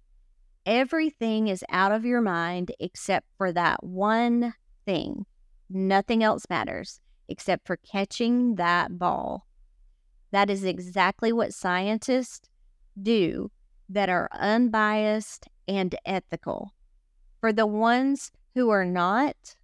Everything 0.64 1.49
is 1.49 1.64
out 1.68 1.92
of 1.92 2.05
your 2.05 2.21
mind 2.21 2.73
except 2.81 3.27
for 3.37 3.53
that 3.53 3.85
one 3.85 4.55
thing. 4.87 5.27
Nothing 5.68 6.23
else 6.23 6.45
matters 6.49 7.01
except 7.29 7.66
for 7.66 7.77
catching 7.77 8.57
that 8.57 8.99
ball. 8.99 9.47
That 10.31 10.49
is 10.49 10.64
exactly 10.64 11.33
what 11.33 11.53
scientists 11.53 12.49
do 13.01 13.51
that 13.88 14.09
are 14.09 14.29
unbiased 14.33 15.49
and 15.68 15.95
ethical. 16.07 16.73
For 17.42 17.52
the 17.52 17.66
ones 17.66 18.31
who 18.55 18.70
are 18.70 18.85
not, 18.85 19.57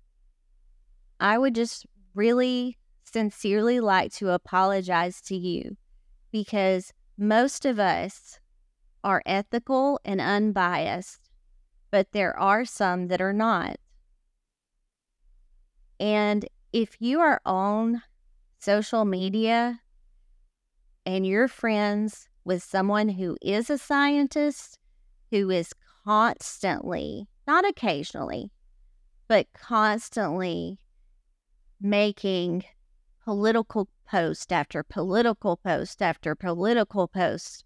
I 1.21 1.39
would 1.39 1.55
just 1.55 1.87
really 2.13 2.77
sincerely 3.05 3.79
like 3.79 4.13
to 4.15 4.31
apologize 4.31 5.21
to 5.23 5.37
you 5.37 5.77
because 6.33 6.93
most 7.17 7.65
of 7.65 7.79
us 7.79 8.41
are 9.05 9.23
ethical 9.25 10.01
and 10.05 10.21
unbiased, 10.21 11.31
but 11.93 12.11
there 12.11 12.37
are 12.37 12.65
some 12.65 13.07
that 13.07 13.21
are 13.21 13.33
not. 13.33 13.77
And 16.01 16.49
if 16.73 16.97
you 16.99 17.21
are 17.21 17.41
on 17.47 18.03
social 18.59 19.05
media 19.05 19.83
and 21.07 21.25
you're 21.25 21.47
friends 21.47 22.29
with 22.45 22.61
someone 22.61 23.11
who 23.11 23.37
is 23.41 23.71
a 23.71 23.79
scientist, 23.79 24.81
who 25.31 25.49
is 25.51 25.73
constantly, 26.05 27.29
not 27.49 27.67
occasionally, 27.67 28.51
but 29.27 29.47
constantly 29.55 30.79
making 31.81 32.63
political 33.25 33.89
post 34.07 34.53
after 34.53 34.83
political 34.83 35.57
post 35.57 36.03
after 36.03 36.35
political 36.35 37.09
post 37.09 37.65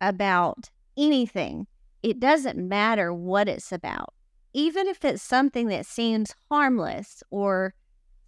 about 0.00 0.70
anything. 0.96 1.66
It 2.04 2.20
doesn't 2.20 2.68
matter 2.68 3.12
what 3.12 3.48
it's 3.48 3.72
about. 3.72 4.14
Even 4.52 4.86
if 4.86 5.04
it's 5.04 5.20
something 5.20 5.66
that 5.66 5.84
seems 5.84 6.32
harmless 6.48 7.24
or 7.30 7.74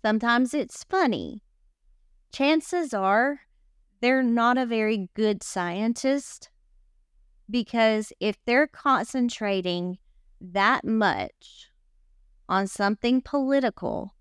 sometimes 0.05 0.53
it's 0.55 0.83
funny, 0.83 1.45
chances 2.33 2.93
are 2.93 3.43
they're 4.01 4.25
not 4.25 4.59
a 4.59 4.67
very 4.67 5.09
good 5.15 5.45
scientist 5.45 6.51
because 7.49 8.12
if 8.19 8.37
they're 8.45 8.67
concentrating 8.67 9.99
that 10.40 10.85
much 10.85 11.68
on 12.49 12.66
something 12.66 13.20
political, 13.20 14.14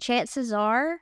chances 0.00 0.52
are 0.52 1.00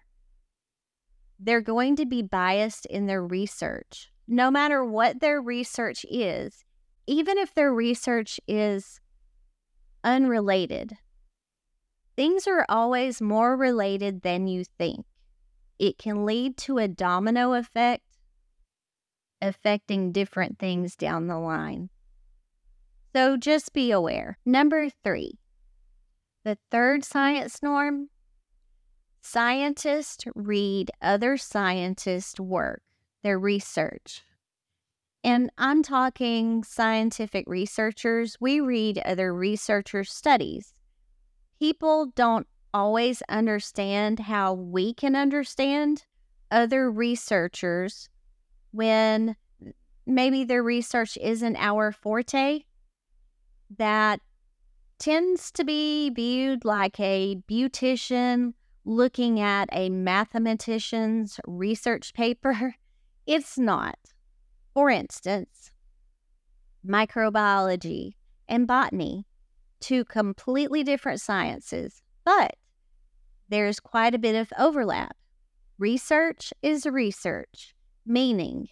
they're 1.38 1.60
going 1.60 1.96
to 1.96 2.06
be 2.06 2.22
biased 2.22 2.86
in 2.86 3.06
their 3.06 3.22
research. 3.22 4.10
No 4.26 4.50
matter 4.50 4.84
what 4.84 5.20
their 5.20 5.40
research 5.40 6.04
is, 6.10 6.64
even 7.06 7.38
if 7.38 7.54
their 7.54 7.72
research 7.72 8.40
is 8.48 9.00
unrelated, 10.02 10.94
things 12.16 12.46
are 12.46 12.64
always 12.68 13.20
more 13.20 13.56
related 13.56 14.22
than 14.22 14.46
you 14.48 14.64
think. 14.64 15.04
It 15.78 15.98
can 15.98 16.24
lead 16.24 16.56
to 16.58 16.78
a 16.78 16.88
domino 16.88 17.52
effect 17.52 18.02
affecting 19.42 20.12
different 20.12 20.58
things 20.58 20.96
down 20.96 21.26
the 21.26 21.38
line. 21.38 21.90
So 23.16 23.38
just 23.38 23.72
be 23.72 23.92
aware. 23.92 24.36
Number 24.44 24.90
three, 25.02 25.38
the 26.44 26.58
third 26.70 27.02
science 27.02 27.62
norm 27.62 28.10
scientists 29.22 30.26
read 30.34 30.90
other 31.00 31.38
scientists' 31.38 32.38
work, 32.38 32.82
their 33.22 33.38
research. 33.38 34.22
And 35.24 35.50
I'm 35.56 35.82
talking 35.82 36.62
scientific 36.62 37.46
researchers. 37.48 38.36
We 38.38 38.60
read 38.60 38.98
other 38.98 39.32
researchers' 39.32 40.12
studies. 40.12 40.74
People 41.58 42.12
don't 42.16 42.46
always 42.74 43.22
understand 43.30 44.20
how 44.20 44.52
we 44.52 44.92
can 44.92 45.16
understand 45.16 46.04
other 46.50 46.90
researchers 46.90 48.10
when 48.72 49.36
maybe 50.04 50.44
their 50.44 50.62
research 50.62 51.16
isn't 51.16 51.56
our 51.56 51.92
forte. 51.92 52.64
That 53.78 54.20
tends 54.98 55.50
to 55.52 55.64
be 55.64 56.10
viewed 56.10 56.64
like 56.64 56.98
a 57.00 57.40
beautician 57.50 58.54
looking 58.84 59.40
at 59.40 59.68
a 59.72 59.90
mathematician's 59.90 61.40
research 61.46 62.14
paper. 62.14 62.76
It's 63.26 63.58
not. 63.58 63.98
For 64.72 64.88
instance, 64.88 65.72
microbiology 66.86 68.12
and 68.48 68.68
botany, 68.68 69.26
two 69.80 70.04
completely 70.04 70.84
different 70.84 71.20
sciences, 71.20 72.02
but 72.24 72.54
there's 73.48 73.80
quite 73.80 74.14
a 74.14 74.18
bit 74.18 74.36
of 74.36 74.52
overlap. 74.56 75.16
Research 75.76 76.52
is 76.62 76.86
research, 76.86 77.74
meaning 78.06 78.68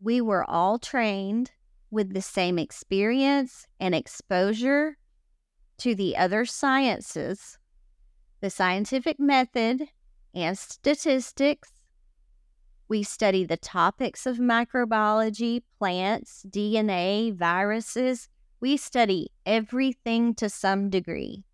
we 0.00 0.20
were 0.20 0.48
all 0.48 0.78
trained 0.78 1.50
with 1.90 2.14
the 2.14 2.22
same 2.22 2.58
experience 2.58 3.66
and 3.78 3.94
exposure 3.94 4.96
to 5.78 5.94
the 5.94 6.16
other 6.16 6.44
sciences 6.44 7.58
the 8.40 8.50
scientific 8.50 9.20
method, 9.20 9.88
and 10.34 10.56
statistics. 10.56 11.72
We 12.88 13.02
study 13.02 13.44
the 13.44 13.56
topics 13.56 14.26
of 14.26 14.38
microbiology, 14.38 15.62
plants, 15.78 16.44
DNA, 16.48 17.34
viruses. 17.34 18.28
We 18.60 18.76
study 18.76 19.28
everything 19.46 20.34
to 20.36 20.48
some 20.48 20.90
degree. 20.90 21.44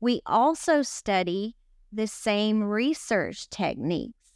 We 0.00 0.20
also 0.26 0.82
study 0.82 1.56
the 1.92 2.06
same 2.06 2.62
research 2.62 3.48
techniques, 3.50 4.32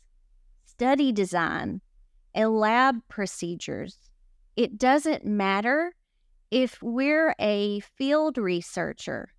study 0.64 1.12
design, 1.12 1.80
and 2.35 2.50
lab 2.50 2.96
procedures. 3.08 4.11
It 4.56 4.78
doesn't 4.78 5.24
matter 5.24 5.94
if 6.50 6.82
we're 6.82 7.34
a 7.40 7.80
field 7.80 8.36
researcher, 8.36 9.30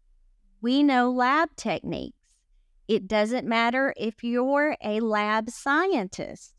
we 0.62 0.82
know 0.82 1.12
lab 1.12 1.50
techniques. 1.56 2.18
It 2.88 3.08
doesn't 3.08 3.48
matter 3.48 3.94
if 3.96 4.24
you're 4.24 4.76
a 4.84 5.00
lab 5.00 5.50
scientist, 5.50 6.56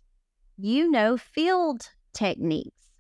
you 0.57 0.91
know 0.91 1.17
field 1.17 1.89
techniques, 2.13 2.93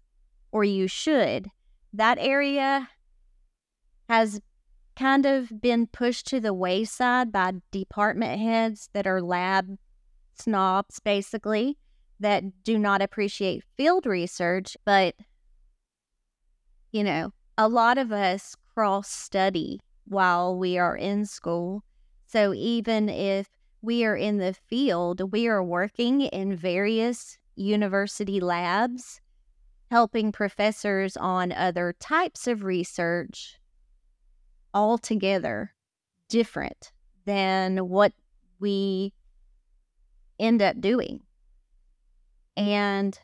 or 0.50 0.64
you 0.64 0.88
should. 0.88 1.48
That 1.92 2.18
area 2.18 2.88
has 4.08 4.40
kind 4.96 5.24
of 5.24 5.60
been 5.60 5.86
pushed 5.86 6.26
to 6.28 6.40
the 6.40 6.52
wayside 6.52 7.30
by 7.30 7.52
department 7.70 8.40
heads 8.40 8.88
that 8.92 9.06
are 9.06 9.22
lab 9.22 9.76
snobs, 10.38 10.98
basically, 11.00 11.78
that 12.18 12.64
do 12.64 12.78
not 12.78 13.02
appreciate 13.02 13.62
field 13.76 14.06
research. 14.06 14.76
But, 14.84 15.14
you 16.94 17.04
know, 17.04 17.32
a 17.58 17.68
lot 17.68 17.98
of 17.98 18.12
us 18.12 18.56
cross 18.74 19.10
study 19.10 19.80
while 20.06 20.56
we 20.56 20.78
are 20.78 20.96
in 20.96 21.26
school 21.26 21.82
so 22.34 22.52
even 22.52 23.08
if 23.08 23.48
we 23.80 24.04
are 24.04 24.16
in 24.16 24.38
the 24.38 24.54
field, 24.54 25.30
we 25.30 25.46
are 25.46 25.62
working 25.62 26.22
in 26.22 26.56
various 26.56 27.38
university 27.54 28.40
labs, 28.40 29.20
helping 29.88 30.32
professors 30.32 31.16
on 31.16 31.52
other 31.52 31.94
types 32.00 32.48
of 32.48 32.64
research 32.64 33.60
altogether 34.74 35.72
different 36.28 36.90
than 37.24 37.88
what 37.88 38.12
we 38.58 39.12
end 40.40 40.60
up 40.60 40.80
doing. 40.80 41.20
And 42.56 43.16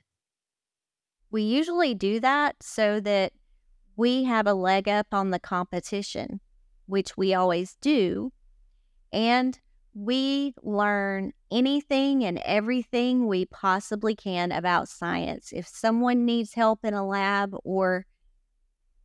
we 1.33 1.43
usually 1.43 1.95
do 1.95 2.21
that 2.21 2.63
so 2.63 3.01
that 3.01 3.33
we 4.01 4.25
have 4.25 4.47
a 4.47 4.55
leg 4.55 4.89
up 4.89 5.09
on 5.13 5.29
the 5.29 5.39
competition, 5.39 6.41
which 6.87 7.19
we 7.19 7.35
always 7.35 7.77
do 7.83 8.33
and 9.13 9.61
we 9.93 10.55
learn 10.63 11.33
anything 11.51 12.25
and 12.25 12.39
everything 12.39 13.27
we 13.27 13.45
possibly 13.45 14.15
can 14.15 14.53
about 14.53 14.89
science. 14.89 15.53
If 15.53 15.69
someone 15.69 16.25
needs 16.25 16.55
help 16.55 16.83
in 16.83 16.95
a 16.95 17.07
lab, 17.07 17.55
or 17.63 18.07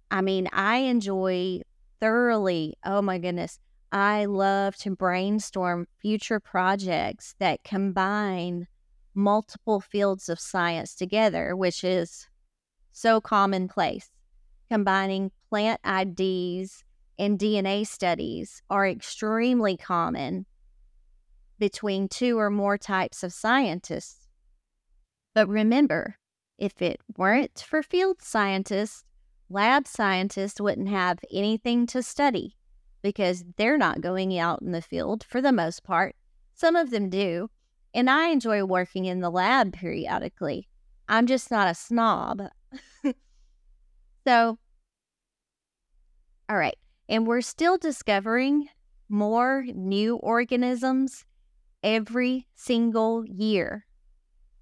I 0.10 0.22
mean, 0.22 0.48
I 0.54 0.78
enjoy 0.78 1.60
thoroughly, 2.00 2.76
oh 2.86 3.02
my 3.02 3.18
goodness, 3.18 3.60
I 3.92 4.24
love 4.24 4.78
to 4.78 4.96
brainstorm 4.96 5.88
future 6.00 6.40
projects 6.40 7.36
that 7.40 7.66
combine 7.66 8.68
multiple 9.14 9.82
fields 9.82 10.30
of 10.30 10.40
science 10.40 10.96
together, 10.96 11.54
which 11.54 11.84
is 11.84 12.30
so 12.94 13.20
commonplace. 13.20 14.10
Combining 14.70 15.32
plant 15.50 15.80
IDs 15.86 16.84
and 17.18 17.40
DNA 17.40 17.86
studies 17.86 18.62
are 18.70 18.88
extremely 18.88 19.78
common 19.78 20.46
between 21.60 22.08
two 22.08 22.38
or 22.38 22.50
more 22.50 22.78
types 22.78 23.24
of 23.24 23.32
scientists. 23.32 24.28
But 25.34 25.48
remember, 25.48 26.18
if 26.58 26.82
it 26.82 27.00
weren't 27.18 27.64
for 27.68 27.84
field 27.84 28.22
scientists, 28.22 29.04
lab 29.50 29.88
scientists 29.88 30.60
wouldn't 30.60 30.90
have 30.90 31.20
anything 31.32 31.86
to 31.88 32.02
study 32.02 32.56
because 33.02 33.44
they're 33.58 33.78
not 33.78 34.02
going 34.02 34.38
out 34.38 34.62
in 34.62 34.72
the 34.72 34.82
field 34.82 35.24
for 35.24 35.42
the 35.42 35.52
most 35.52 35.84
part. 35.84 36.16
Some 36.54 36.76
of 36.76 36.90
them 36.90 37.10
do, 37.10 37.50
and 37.94 38.10
I 38.10 38.30
enjoy 38.30 38.64
working 38.64 39.06
in 39.06 39.20
the 39.20 39.30
lab 39.30 39.74
periodically. 39.74 40.68
I'm 41.08 41.28
just 41.28 41.52
not 41.52 41.68
a 41.68 41.76
snob. 41.76 42.42
so, 44.26 44.58
all 46.50 46.58
right. 46.58 46.78
And 47.08 47.28
we're 47.28 47.42
still 47.42 47.78
discovering 47.78 48.68
more 49.08 49.66
new 49.74 50.16
organisms 50.16 51.26
every 51.84 52.48
single 52.56 53.24
year. 53.26 53.86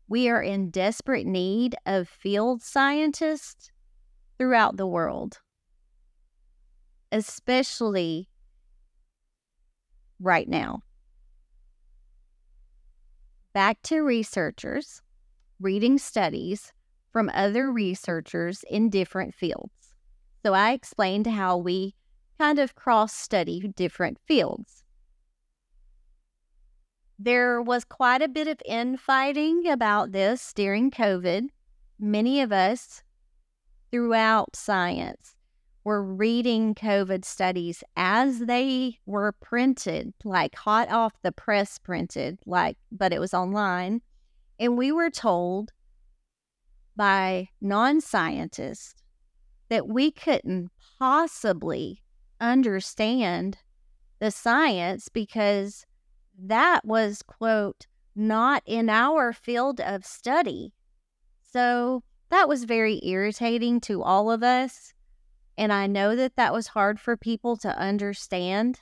We 0.09 0.27
are 0.29 0.41
in 0.43 0.69
desperate 0.69 1.25
need 1.25 1.75
of 1.85 2.09
field 2.09 2.61
scientists 2.61 3.71
throughout 4.37 4.75
the 4.75 4.87
world, 4.87 5.39
especially 7.11 8.29
right 10.19 10.47
now. 10.47 10.81
Back 13.53 13.81
to 13.83 14.01
researchers 14.01 15.01
reading 15.59 15.97
studies 15.97 16.73
from 17.13 17.29
other 17.33 17.71
researchers 17.71 18.65
in 18.69 18.89
different 18.89 19.33
fields. 19.35 19.93
So 20.43 20.53
I 20.53 20.73
explained 20.73 21.27
how 21.27 21.57
we 21.57 21.95
kind 22.39 22.59
of 22.59 22.75
cross 22.75 23.13
study 23.13 23.71
different 23.75 24.17
fields. 24.27 24.83
There 27.19 27.61
was 27.61 27.85
quite 27.85 28.21
a 28.21 28.27
bit 28.27 28.47
of 28.47 28.57
infighting 28.65 29.69
about 29.69 30.11
this 30.11 30.51
during 30.53 30.91
COVID. 30.91 31.47
Many 31.99 32.41
of 32.41 32.51
us 32.51 33.03
throughout 33.91 34.55
science 34.55 35.35
were 35.83 36.03
reading 36.03 36.73
COVID 36.73 37.23
studies 37.23 37.83
as 37.95 38.39
they 38.39 38.97
were 39.05 39.33
printed, 39.33 40.13
like 40.23 40.55
hot 40.55 40.89
off 40.89 41.13
the 41.21 41.31
press 41.31 41.77
printed, 41.77 42.39
like, 42.45 42.77
but 42.91 43.13
it 43.13 43.19
was 43.19 43.33
online. 43.33 44.01
And 44.59 44.77
we 44.77 44.91
were 44.91 45.09
told 45.11 45.71
by 46.95 47.49
non 47.61 48.01
scientists 48.01 48.95
that 49.69 49.87
we 49.87 50.11
couldn't 50.11 50.69
possibly 50.99 52.03
understand 52.39 53.57
the 54.19 54.31
science 54.31 55.09
because 55.09 55.85
that 56.37 56.85
was, 56.85 57.21
quote, 57.21 57.87
not 58.15 58.63
in 58.65 58.89
our 58.89 59.33
field 59.33 59.79
of 59.79 60.05
study. 60.05 60.73
So 61.51 62.03
that 62.29 62.47
was 62.47 62.63
very 62.63 62.99
irritating 63.03 63.79
to 63.81 64.01
all 64.01 64.31
of 64.31 64.43
us. 64.43 64.93
And 65.57 65.71
I 65.71 65.87
know 65.87 66.15
that 66.15 66.35
that 66.35 66.53
was 66.53 66.67
hard 66.67 66.99
for 66.99 67.15
people 67.15 67.57
to 67.57 67.77
understand, 67.77 68.79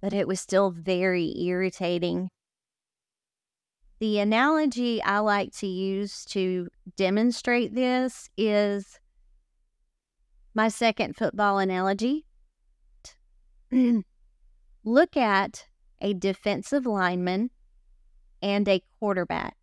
but 0.00 0.12
it 0.12 0.28
was 0.28 0.40
still 0.40 0.70
very 0.70 1.34
irritating. 1.36 2.30
The 4.00 4.20
analogy 4.20 5.02
I 5.02 5.18
like 5.18 5.52
to 5.56 5.66
use 5.66 6.24
to 6.26 6.68
demonstrate 6.96 7.74
this 7.74 8.30
is 8.36 9.00
my 10.54 10.68
second 10.68 11.16
football 11.16 11.58
analogy. 11.58 12.24
Look 14.84 15.16
at 15.16 15.66
a 16.00 16.14
defensive 16.14 16.86
lineman 16.86 17.50
and 18.40 18.68
a 18.68 18.82
quarterback. 19.00 19.56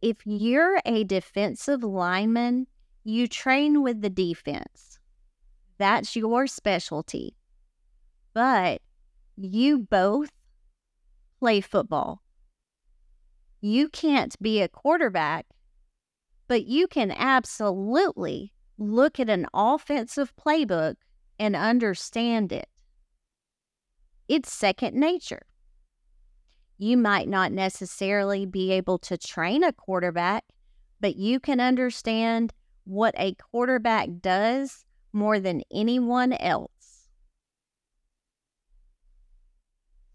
If 0.00 0.18
you're 0.24 0.80
a 0.84 1.02
defensive 1.02 1.82
lineman, 1.82 2.68
you 3.02 3.26
train 3.26 3.82
with 3.82 4.02
the 4.02 4.10
defense. 4.10 5.00
That's 5.78 6.14
your 6.14 6.46
specialty. 6.46 7.34
But 8.34 8.82
you 9.36 9.78
both 9.78 10.30
play 11.40 11.60
football. 11.60 12.22
You 13.60 13.88
can't 13.88 14.40
be 14.40 14.60
a 14.60 14.68
quarterback, 14.68 15.46
but 16.48 16.66
you 16.66 16.86
can 16.86 17.10
absolutely 17.10 18.52
look 18.78 19.18
at 19.18 19.30
an 19.30 19.46
offensive 19.54 20.34
playbook 20.36 20.96
and 21.38 21.56
understand 21.56 22.52
it. 22.52 22.68
It's 24.28 24.52
second 24.52 24.94
nature. 24.94 25.46
You 26.78 26.96
might 26.96 27.28
not 27.28 27.52
necessarily 27.52 28.44
be 28.44 28.72
able 28.72 28.98
to 28.98 29.16
train 29.16 29.64
a 29.64 29.72
quarterback, 29.72 30.44
but 31.00 31.16
you 31.16 31.40
can 31.40 31.60
understand 31.60 32.52
what 32.84 33.14
a 33.16 33.34
quarterback 33.34 34.08
does 34.20 34.84
more 35.12 35.40
than 35.40 35.62
anyone 35.72 36.34
else. 36.34 36.70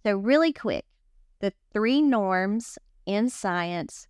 So, 0.05 0.17
really 0.17 0.53
quick, 0.53 0.85
the 1.39 1.53
three 1.73 2.01
norms 2.01 2.77
in 3.05 3.29
science 3.29 4.07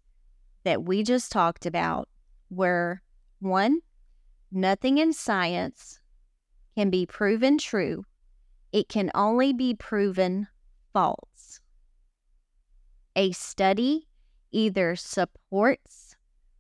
that 0.63 0.84
we 0.84 1.04
just 1.04 1.32
talked 1.32 1.65
about 1.65 2.08
were 2.49 3.01
one, 3.39 3.80
nothing 4.51 4.97
in 4.97 5.13
science 5.13 5.99
can 6.75 6.89
be 6.89 7.06
proven 7.06 7.58
true, 7.58 8.06
it 8.71 8.88
can 8.88 9.12
only 9.13 9.54
be 9.54 9.73
proven 9.73 10.47
false. 10.93 11.60
A 13.15 13.32
study 13.32 14.08
either 14.51 14.95
supports 14.95 16.15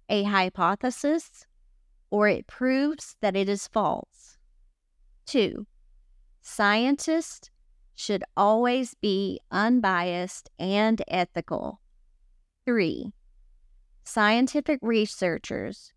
a 0.09 0.23
hypothesis 0.23 1.45
or 2.09 2.27
it 2.27 2.47
proves 2.47 3.15
that 3.21 3.35
it 3.35 3.47
is 3.47 3.67
false. 3.67 4.37
Two, 5.25 5.65
scientists 6.41 7.49
should 7.95 8.23
always 8.35 8.95
be 8.95 9.39
unbiased 9.51 10.49
and 10.57 11.01
ethical. 11.07 11.80
Three, 12.65 13.11
scientific 14.03 14.79
researchers 14.81 15.93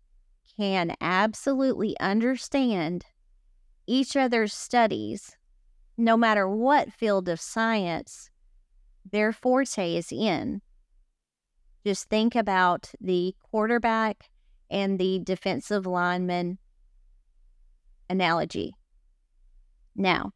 can 0.57 0.95
absolutely 1.01 1.95
understand 1.99 3.05
each 3.87 4.15
other's 4.15 4.53
studies, 4.53 5.37
no 5.97 6.17
matter 6.17 6.47
what 6.49 6.93
field 6.93 7.29
of 7.29 7.39
science 7.39 8.29
their 9.11 9.31
forte 9.31 9.95
is 9.95 10.11
in. 10.11 10.61
Just 11.85 12.09
think 12.09 12.35
about 12.35 12.89
the 12.99 13.35
quarterback 13.51 14.29
and 14.71 14.97
the 14.97 15.19
defensive 15.19 15.85
lineman 15.85 16.57
analogy. 18.09 18.73
Now, 19.95 20.31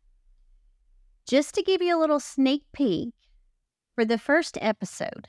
just 1.28 1.56
to 1.56 1.64
give 1.64 1.82
you 1.82 1.98
a 1.98 2.00
little 2.00 2.20
sneak 2.20 2.64
peek 2.72 3.14
for 3.96 4.06
the 4.06 4.20
first 4.20 4.58
episode, 4.62 5.28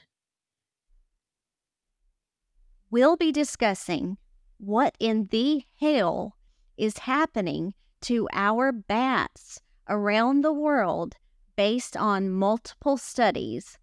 we'll 2.90 3.16
be 3.16 3.32
discussing 3.32 4.18
what 4.58 4.94
in 4.98 5.28
the 5.30 5.64
hell 5.78 6.36
is 6.76 6.98
happening 6.98 7.74
to 8.02 8.28
our 8.32 8.72
bats 8.72 9.60
around 9.88 10.42
the 10.42 10.52
world 10.52 11.14
based 11.56 11.96
on 11.96 12.30
multiple 12.30 12.96
studies, 12.96 13.78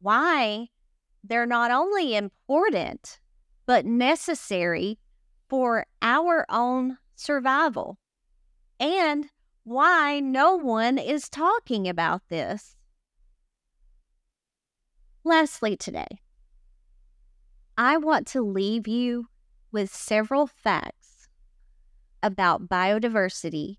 why 0.00 0.68
they're 1.22 1.46
not 1.46 1.70
only 1.70 2.14
important, 2.14 3.18
but 3.66 3.84
necessary 3.84 4.98
for 5.48 5.86
our 6.00 6.46
own 6.48 6.98
survival, 7.16 7.98
and 8.78 9.26
why 9.64 10.20
no 10.20 10.56
one 10.56 10.98
is 10.98 11.28
talking 11.28 11.88
about 11.88 12.22
this. 12.28 12.76
Lastly, 15.24 15.76
today, 15.76 16.20
I 17.82 17.96
want 17.96 18.26
to 18.26 18.42
leave 18.42 18.86
you 18.86 19.28
with 19.72 19.90
several 19.90 20.46
facts 20.46 21.28
about 22.22 22.68
biodiversity 22.68 23.78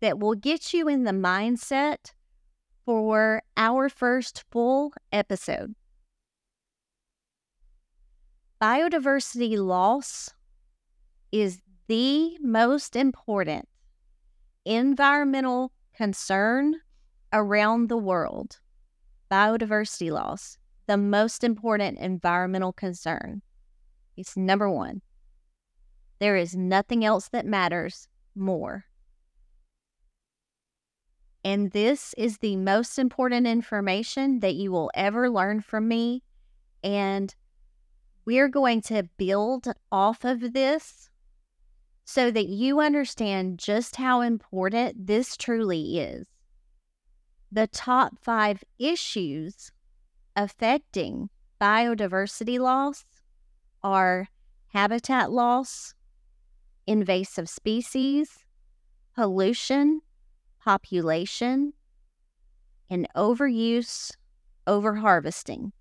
that 0.00 0.18
will 0.18 0.34
get 0.34 0.74
you 0.74 0.88
in 0.88 1.04
the 1.04 1.12
mindset 1.12 2.12
for 2.84 3.44
our 3.56 3.88
first 3.88 4.42
full 4.50 4.94
episode. 5.12 5.76
Biodiversity 8.60 9.56
loss 9.56 10.30
is 11.30 11.60
the 11.86 12.36
most 12.40 12.96
important 12.96 13.68
environmental 14.64 15.70
concern 15.96 16.80
around 17.32 17.90
the 17.90 17.96
world. 17.96 18.58
Biodiversity 19.30 20.10
loss 20.10 20.58
the 20.86 20.96
most 20.96 21.44
important 21.44 21.98
environmental 21.98 22.72
concern. 22.72 23.42
It's 24.16 24.36
number 24.36 24.70
one. 24.70 25.02
There 26.18 26.36
is 26.36 26.56
nothing 26.56 27.04
else 27.04 27.28
that 27.28 27.44
matters 27.44 28.08
more. 28.34 28.86
And 31.44 31.70
this 31.70 32.14
is 32.18 32.38
the 32.38 32.56
most 32.56 32.98
important 32.98 33.46
information 33.46 34.40
that 34.40 34.54
you 34.54 34.72
will 34.72 34.90
ever 34.94 35.30
learn 35.30 35.60
from 35.60 35.86
me. 35.86 36.22
And 36.82 37.34
we're 38.24 38.48
going 38.48 38.80
to 38.82 39.08
build 39.16 39.68
off 39.92 40.24
of 40.24 40.52
this 40.52 41.08
so 42.04 42.30
that 42.30 42.48
you 42.48 42.80
understand 42.80 43.58
just 43.58 43.96
how 43.96 44.22
important 44.22 45.06
this 45.06 45.36
truly 45.36 45.98
is. 45.98 46.26
The 47.52 47.66
top 47.68 48.18
five 48.20 48.64
issues 48.78 49.70
affecting 50.36 51.30
biodiversity 51.60 52.58
loss 52.60 53.04
are 53.82 54.28
habitat 54.68 55.32
loss, 55.32 55.94
invasive 56.86 57.48
species, 57.48 58.44
pollution, 59.14 60.02
population, 60.62 61.72
and 62.90 63.08
overuse, 63.16 64.12
overharvesting. 64.66 65.72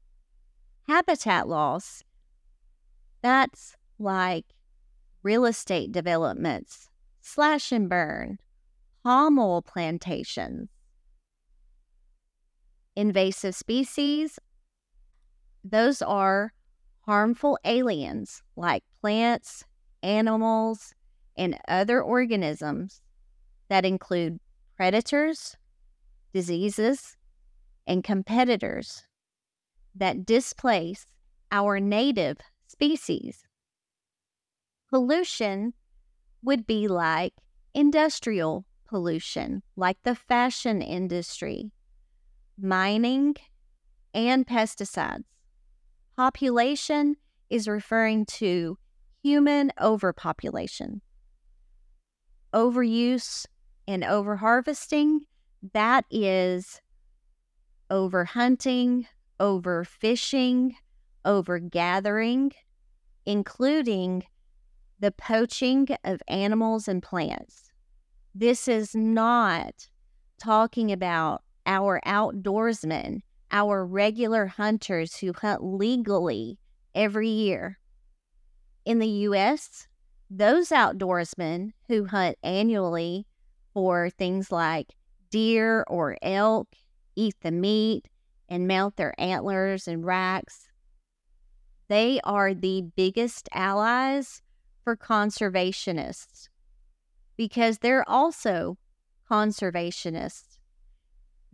Habitat 0.88 1.48
loss, 1.48 2.04
that's 3.22 3.76
like 4.00 4.46
real 5.24 5.46
estate 5.46 5.92
developments, 5.92 6.90
slash 7.22 7.72
and 7.72 7.90
burn, 7.90 8.38
palm 9.04 9.40
oil 9.40 9.62
plantations, 9.62 10.70
invasive 12.96 13.56
species 13.56 14.40
those 15.66 16.02
are 16.02 16.54
harmful 17.02 17.58
aliens 17.66 18.42
like 18.56 18.84
plants, 19.02 19.66
animals, 20.04 20.94
and 21.38 21.58
other 21.68 22.02
organisms 22.02 23.02
that 23.68 23.86
include 23.86 24.40
predators, 24.78 25.58
diseases, 26.34 27.18
and 27.88 28.04
competitors 28.04 29.04
that 29.96 30.26
displace 30.26 31.06
our 31.52 31.80
native 31.80 32.38
species. 32.68 33.44
Pollution 34.90 35.74
would 36.44 36.68
be 36.68 36.88
like 36.88 37.34
industrial 37.74 38.66
pollution, 38.88 39.64
like 39.76 39.98
the 40.04 40.16
fashion 40.16 40.82
industry, 40.82 41.72
mining, 42.58 43.36
and 44.14 44.46
pesticides. 44.46 45.24
Population 46.18 47.18
is 47.50 47.68
referring 47.68 48.26
to 48.26 48.78
human 49.22 49.72
overpopulation. 49.82 51.02
Overuse 52.54 53.46
and 53.88 54.04
overharvesting, 54.04 55.20
that 55.74 56.06
is 56.10 56.80
overhunting, 57.92 59.06
overfishing, 59.40 60.72
overgathering, 61.26 62.52
including 63.26 64.24
the 65.00 65.12
poaching 65.12 65.88
of 66.04 66.22
animals 66.28 66.88
and 66.88 67.04
plants. 67.04 67.70
This 68.34 68.68
is 68.68 68.96
not 68.96 69.90
talking 70.40 70.92
about 70.92 71.44
our 71.66 72.00
outdoorsmen, 72.06 73.22
our 73.52 73.86
regular 73.86 74.48
hunters 74.48 75.18
who 75.18 75.34
hunt 75.34 75.64
legally 75.64 76.58
every 76.94 77.30
year. 77.30 77.80
In 78.86 79.00
the 79.00 79.08
U.S., 79.08 79.88
those 80.30 80.70
outdoorsmen 80.70 81.72
who 81.88 82.06
hunt 82.06 82.38
annually 82.44 83.26
for 83.74 84.10
things 84.10 84.52
like 84.52 84.94
deer 85.30 85.84
or 85.88 86.18
elk, 86.22 86.68
eat 87.16 87.36
the 87.42 87.52
meat, 87.52 88.08
and 88.48 88.68
mount 88.68 88.96
their 88.96 89.20
antlers 89.20 89.88
and 89.88 90.06
racks, 90.06 90.68
they 91.88 92.20
are 92.24 92.54
the 92.54 92.82
biggest 92.96 93.50
allies 93.54 94.42
for 94.84 94.96
conservationists 94.96 96.50
because 97.38 97.80
they're 97.80 98.08
also 98.10 98.78
conservationists. 99.30 100.58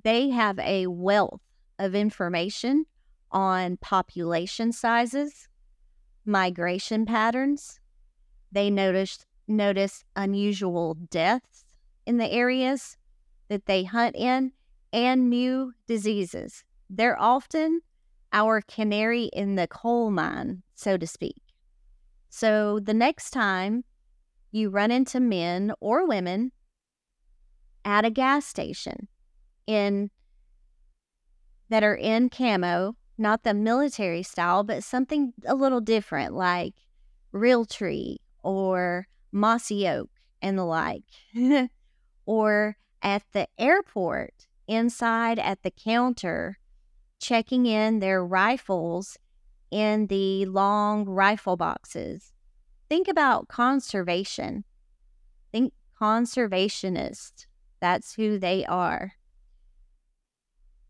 They 0.03 0.29
have 0.29 0.59
a 0.59 0.87
wealth 0.87 1.41
of 1.81 1.95
information 1.95 2.85
on 3.31 3.77
population 3.77 4.71
sizes, 4.71 5.47
migration 6.25 7.05
patterns. 7.05 7.79
They 8.51 8.69
notice 8.69 9.25
notice 9.47 10.03
unusual 10.15 10.93
deaths 10.93 11.65
in 12.05 12.17
the 12.17 12.31
areas 12.31 12.97
that 13.49 13.65
they 13.65 13.83
hunt 13.83 14.15
in 14.15 14.51
and 14.93 15.29
new 15.29 15.73
diseases. 15.87 16.63
They're 16.89 17.19
often 17.19 17.81
our 18.31 18.61
canary 18.61 19.25
in 19.33 19.55
the 19.55 19.67
coal 19.67 20.11
mine, 20.11 20.63
so 20.73 20.97
to 20.97 21.07
speak. 21.07 21.41
So 22.29 22.79
the 22.79 22.93
next 22.93 23.31
time 23.31 23.83
you 24.51 24.69
run 24.69 24.91
into 24.91 25.19
men 25.19 25.73
or 25.79 26.07
women 26.07 26.51
at 27.83 28.05
a 28.05 28.09
gas 28.09 28.45
station 28.45 29.07
in 29.67 30.11
that 31.71 31.83
are 31.83 31.95
in 31.95 32.29
camo, 32.29 32.97
not 33.17 33.43
the 33.43 33.53
military 33.53 34.21
style, 34.23 34.61
but 34.61 34.83
something 34.83 35.33
a 35.45 35.55
little 35.55 35.79
different 35.79 36.33
like 36.35 36.75
Realtree 37.33 38.17
or 38.43 39.07
Mossy 39.31 39.87
Oak 39.87 40.09
and 40.41 40.57
the 40.57 40.65
like. 40.65 41.05
or 42.25 42.75
at 43.01 43.23
the 43.31 43.47
airport 43.57 44.47
inside 44.67 45.39
at 45.39 45.63
the 45.63 45.71
counter 45.71 46.57
checking 47.19 47.65
in 47.65 47.99
their 47.99 48.23
rifles 48.23 49.17
in 49.71 50.07
the 50.07 50.45
long 50.47 51.05
rifle 51.05 51.55
boxes. 51.55 52.33
Think 52.89 53.07
about 53.07 53.47
conservation. 53.47 54.65
Think 55.53 55.71
conservationist. 55.99 57.45
That's 57.79 58.15
who 58.15 58.37
they 58.37 58.65
are. 58.65 59.13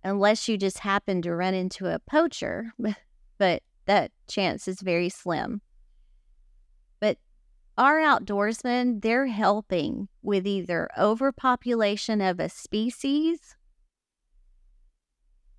Unless 0.04 0.48
you 0.48 0.58
just 0.58 0.80
happen 0.80 1.22
to 1.22 1.36
run 1.36 1.54
into 1.54 1.88
a 1.88 2.00
poacher, 2.00 2.74
but 3.38 3.64
that 3.86 4.12
chance 4.28 4.68
is 4.68 4.82
very 4.82 5.10
slim. 5.10 5.62
But 7.00 7.18
our 7.78 7.98
outdoorsmen, 7.98 9.02
they're 9.02 9.28
helping 9.28 10.08
with 10.22 10.48
either 10.48 10.90
overpopulation 10.98 12.22
of 12.22 12.40
a 12.40 12.50
species 12.50 13.56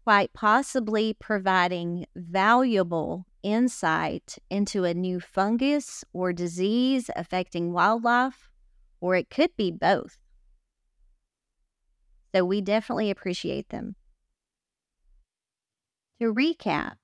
quite 0.05 0.33
possibly 0.33 1.15
providing 1.15 2.07
valuable 2.17 3.25
insight 3.43 4.37
into 4.51 4.85
a 4.85 4.95
new 4.95 5.21
fungus 5.21 6.05
or 6.13 6.33
disease 6.33 7.09
affecting 7.15 7.73
wildlife, 7.73 8.51
or 9.01 9.15
it 9.15 9.31
could 9.31 9.51
be 9.57 9.71
both. 9.71 10.19
So 12.35 12.45
we 12.45 12.61
definitely 12.61 13.11
appreciate 13.11 13.69
them. 13.69 13.95
To 16.23 16.33
recap, 16.33 16.99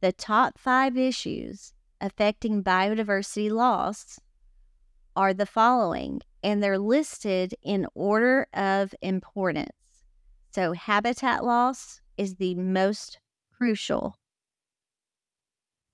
the 0.00 0.12
top 0.12 0.58
five 0.58 0.96
issues 0.96 1.74
affecting 2.00 2.64
biodiversity 2.64 3.50
loss 3.50 4.18
are 5.14 5.34
the 5.34 5.44
following, 5.44 6.22
and 6.42 6.62
they're 6.62 6.78
listed 6.78 7.54
in 7.62 7.86
order 7.94 8.46
of 8.54 8.94
importance. 9.02 9.76
So, 10.52 10.72
habitat 10.72 11.44
loss 11.44 12.00
is 12.16 12.36
the 12.36 12.54
most 12.54 13.18
crucial. 13.54 14.16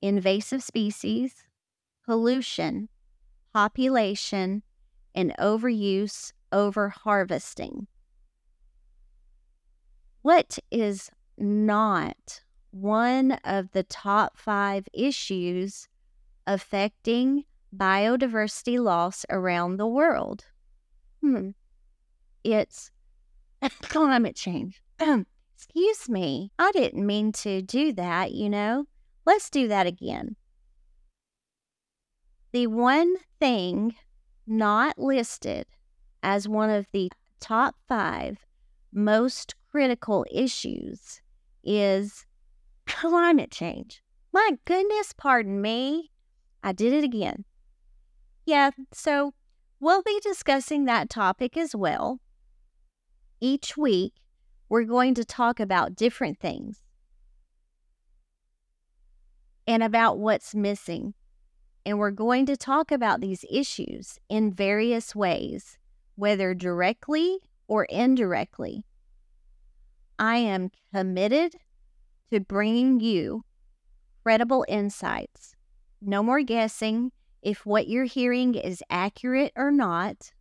Invasive 0.00 0.62
species, 0.62 1.42
pollution, 2.06 2.90
population, 3.52 4.62
and 5.16 5.34
overuse, 5.40 6.32
over 6.52 6.90
harvesting. 6.90 7.88
What 10.22 10.60
is 10.70 11.10
not 11.38 12.42
one 12.70 13.32
of 13.44 13.70
the 13.72 13.82
top 13.82 14.36
five 14.36 14.88
issues 14.92 15.88
affecting 16.46 17.44
biodiversity 17.76 18.82
loss 18.82 19.24
around 19.30 19.76
the 19.76 19.86
world? 19.86 20.44
Hmm. 21.20 21.50
It's 22.42 22.90
climate 23.82 24.36
change. 24.36 24.82
Excuse 25.56 26.08
me, 26.08 26.52
I 26.58 26.72
didn't 26.72 27.06
mean 27.06 27.32
to 27.32 27.62
do 27.62 27.92
that, 27.94 28.32
you 28.32 28.50
know. 28.50 28.86
Let's 29.24 29.48
do 29.48 29.68
that 29.68 29.86
again. 29.86 30.36
The 32.52 32.66
one 32.66 33.14
thing 33.40 33.96
not 34.46 34.98
listed 34.98 35.66
as 36.22 36.46
one 36.46 36.70
of 36.70 36.86
the 36.92 37.10
top 37.40 37.76
five 37.88 38.44
most 38.92 39.54
critical 39.70 40.24
issues 40.30 41.20
is 41.64 42.26
climate 42.86 43.50
change. 43.50 44.02
My 44.32 44.52
goodness, 44.64 45.12
pardon 45.16 45.60
me. 45.60 46.10
I 46.62 46.72
did 46.72 46.92
it 46.92 47.04
again. 47.04 47.44
Yeah, 48.46 48.70
so 48.92 49.34
we'll 49.80 50.02
be 50.02 50.20
discussing 50.22 50.84
that 50.84 51.10
topic 51.10 51.56
as 51.56 51.74
well 51.74 52.20
each 53.44 53.76
week, 53.76 54.14
we're 54.70 54.84
going 54.84 55.14
to 55.14 55.24
talk 55.24 55.60
about 55.60 55.94
different 55.94 56.40
things 56.40 56.80
and 59.66 59.82
about 59.82 60.18
what's 60.18 60.54
missing. 60.54 61.12
And 61.84 61.98
we're 61.98 62.10
going 62.10 62.46
to 62.46 62.56
talk 62.56 62.90
about 62.90 63.20
these 63.20 63.44
issues 63.50 64.18
in 64.30 64.50
various 64.50 65.14
ways, 65.14 65.76
whether 66.16 66.54
directly 66.54 67.38
or 67.68 67.84
indirectly. 67.84 68.86
I 70.18 70.36
am 70.36 70.70
committed 70.94 71.56
to 72.34 72.40
bringing 72.40 72.98
you 72.98 73.44
credible 74.24 74.64
insights. 74.68 75.54
No 76.00 76.20
more 76.20 76.42
guessing 76.42 77.12
if 77.42 77.64
what 77.64 77.86
you're 77.86 78.04
hearing 78.04 78.56
is 78.56 78.82
accurate 78.90 79.52
or 79.54 79.70
not. 79.70 80.32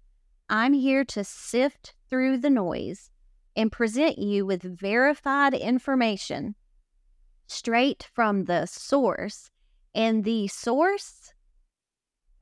I'm 0.49 0.73
here 0.73 1.05
to 1.05 1.23
sift 1.23 1.93
through 2.09 2.39
the 2.39 2.49
noise 2.49 3.11
and 3.55 3.71
present 3.71 4.17
you 4.17 4.43
with 4.43 4.63
verified 4.63 5.53
information 5.53 6.55
straight 7.45 8.09
from 8.11 8.45
the 8.45 8.65
source. 8.65 9.51
And 9.93 10.23
the 10.23 10.47
source 10.47 11.35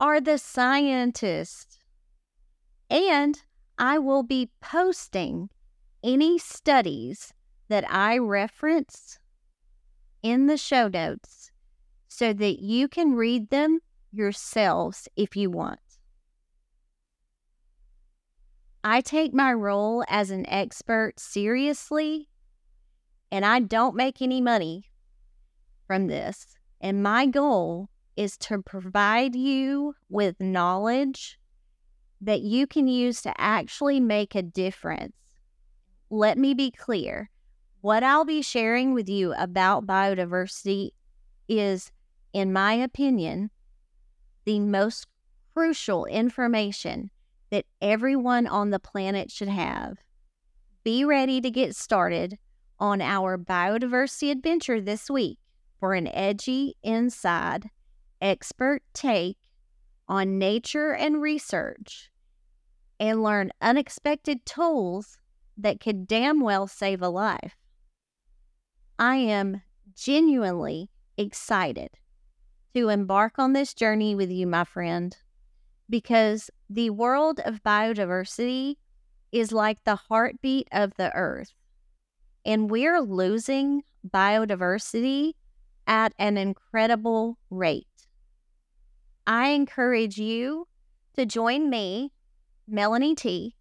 are 0.00 0.18
the 0.18 0.38
scientists. 0.38 1.78
And 2.88 3.42
I 3.78 3.98
will 3.98 4.22
be 4.22 4.50
posting 4.62 5.50
any 6.02 6.38
studies 6.38 7.34
that 7.68 7.84
I 7.92 8.16
reference 8.16 9.18
in 10.22 10.46
the 10.46 10.56
show 10.56 10.88
notes 10.88 11.50
so 12.08 12.32
that 12.32 12.60
you 12.60 12.88
can 12.88 13.14
read 13.14 13.50
them 13.50 13.80
yourselves 14.12 15.08
if 15.16 15.34
you 15.36 15.50
want. 15.50 15.80
I 18.84 19.00
take 19.00 19.32
my 19.32 19.52
role 19.52 20.04
as 20.08 20.30
an 20.30 20.48
expert 20.48 21.18
seriously, 21.18 22.28
and 23.30 23.44
I 23.44 23.60
don't 23.60 23.94
make 23.94 24.20
any 24.20 24.40
money 24.40 24.90
from 25.86 26.08
this. 26.08 26.46
And 26.80 27.02
my 27.02 27.26
goal 27.26 27.88
is 28.16 28.36
to 28.38 28.60
provide 28.60 29.34
you 29.34 29.94
with 30.08 30.40
knowledge 30.40 31.38
that 32.20 32.40
you 32.40 32.66
can 32.66 32.88
use 32.88 33.22
to 33.22 33.40
actually 33.40 34.00
make 34.00 34.34
a 34.34 34.42
difference. 34.42 35.14
Let 36.10 36.36
me 36.36 36.54
be 36.54 36.70
clear 36.70 37.30
what 37.82 38.04
I'll 38.04 38.24
be 38.24 38.42
sharing 38.42 38.94
with 38.94 39.08
you 39.08 39.34
about 39.34 39.86
biodiversity 39.86 40.90
is, 41.48 41.90
in 42.32 42.52
my 42.52 42.74
opinion, 42.74 43.50
the 44.44 44.60
most 44.60 45.08
crucial 45.52 46.06
information 46.06 47.10
that 47.50 47.66
everyone 47.80 48.46
on 48.46 48.70
the 48.70 48.78
planet 48.78 49.32
should 49.32 49.48
have. 49.48 49.98
Be 50.84 51.04
ready 51.04 51.40
to 51.40 51.50
get 51.50 51.74
started 51.74 52.38
on 52.78 53.00
our 53.00 53.36
biodiversity 53.36 54.30
adventure 54.30 54.80
this 54.80 55.10
week 55.10 55.38
for 55.80 55.94
an 55.94 56.06
edgy 56.06 56.76
inside 56.84 57.68
expert 58.20 58.82
take 58.94 59.38
on 60.08 60.38
nature 60.38 60.94
and 60.94 61.20
research 61.20 62.10
and 63.00 63.24
learn 63.24 63.50
unexpected 63.60 64.46
tools 64.46 65.18
that 65.56 65.80
could 65.80 66.06
damn 66.06 66.40
well 66.40 66.68
save 66.68 67.02
a 67.02 67.08
life. 67.08 67.56
I 69.02 69.16
am 69.16 69.62
genuinely 69.96 70.88
excited 71.18 71.90
to 72.72 72.88
embark 72.88 73.36
on 73.36 73.52
this 73.52 73.74
journey 73.74 74.14
with 74.14 74.30
you, 74.30 74.46
my 74.46 74.62
friend, 74.62 75.16
because 75.90 76.52
the 76.70 76.90
world 76.90 77.40
of 77.44 77.64
biodiversity 77.64 78.76
is 79.32 79.50
like 79.50 79.82
the 79.82 79.96
heartbeat 79.96 80.68
of 80.70 80.94
the 80.98 81.12
earth. 81.16 81.52
And 82.46 82.70
we're 82.70 83.00
losing 83.00 83.82
biodiversity 84.08 85.32
at 85.88 86.14
an 86.16 86.36
incredible 86.36 87.38
rate. 87.50 88.06
I 89.26 89.48
encourage 89.48 90.16
you 90.16 90.68
to 91.16 91.26
join 91.26 91.68
me, 91.68 92.12
Melanie 92.68 93.16
T, 93.16 93.56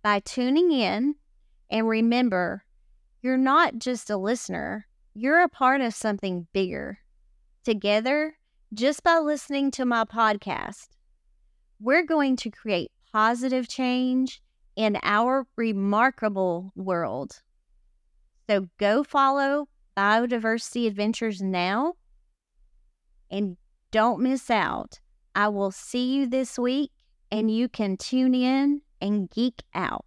by 0.00 0.20
tuning 0.20 0.70
in 0.70 1.16
and 1.68 1.88
remember 1.88 2.62
you're 3.22 3.36
not 3.36 3.78
just 3.78 4.10
a 4.10 4.16
listener, 4.16 4.86
you're 5.14 5.42
a 5.42 5.48
part 5.48 5.80
of 5.80 5.94
something 5.94 6.46
bigger. 6.52 6.98
Together, 7.64 8.34
just 8.72 9.02
by 9.02 9.18
listening 9.18 9.70
to 9.72 9.84
my 9.84 10.04
podcast, 10.04 10.88
we're 11.80 12.04
going 12.04 12.36
to 12.36 12.50
create 12.50 12.90
positive 13.12 13.68
change 13.68 14.40
in 14.76 14.98
our 15.02 15.46
remarkable 15.56 16.72
world. 16.74 17.42
So 18.48 18.68
go 18.78 19.04
follow 19.04 19.68
Biodiversity 19.96 20.86
Adventures 20.86 21.42
now 21.42 21.94
and 23.30 23.56
don't 23.90 24.20
miss 24.22 24.50
out. 24.50 25.00
I 25.34 25.48
will 25.48 25.70
see 25.70 26.14
you 26.14 26.26
this 26.26 26.58
week 26.58 26.90
and 27.30 27.50
you 27.50 27.68
can 27.68 27.96
tune 27.96 28.34
in 28.34 28.82
and 29.00 29.30
geek 29.30 29.62
out. 29.74 30.04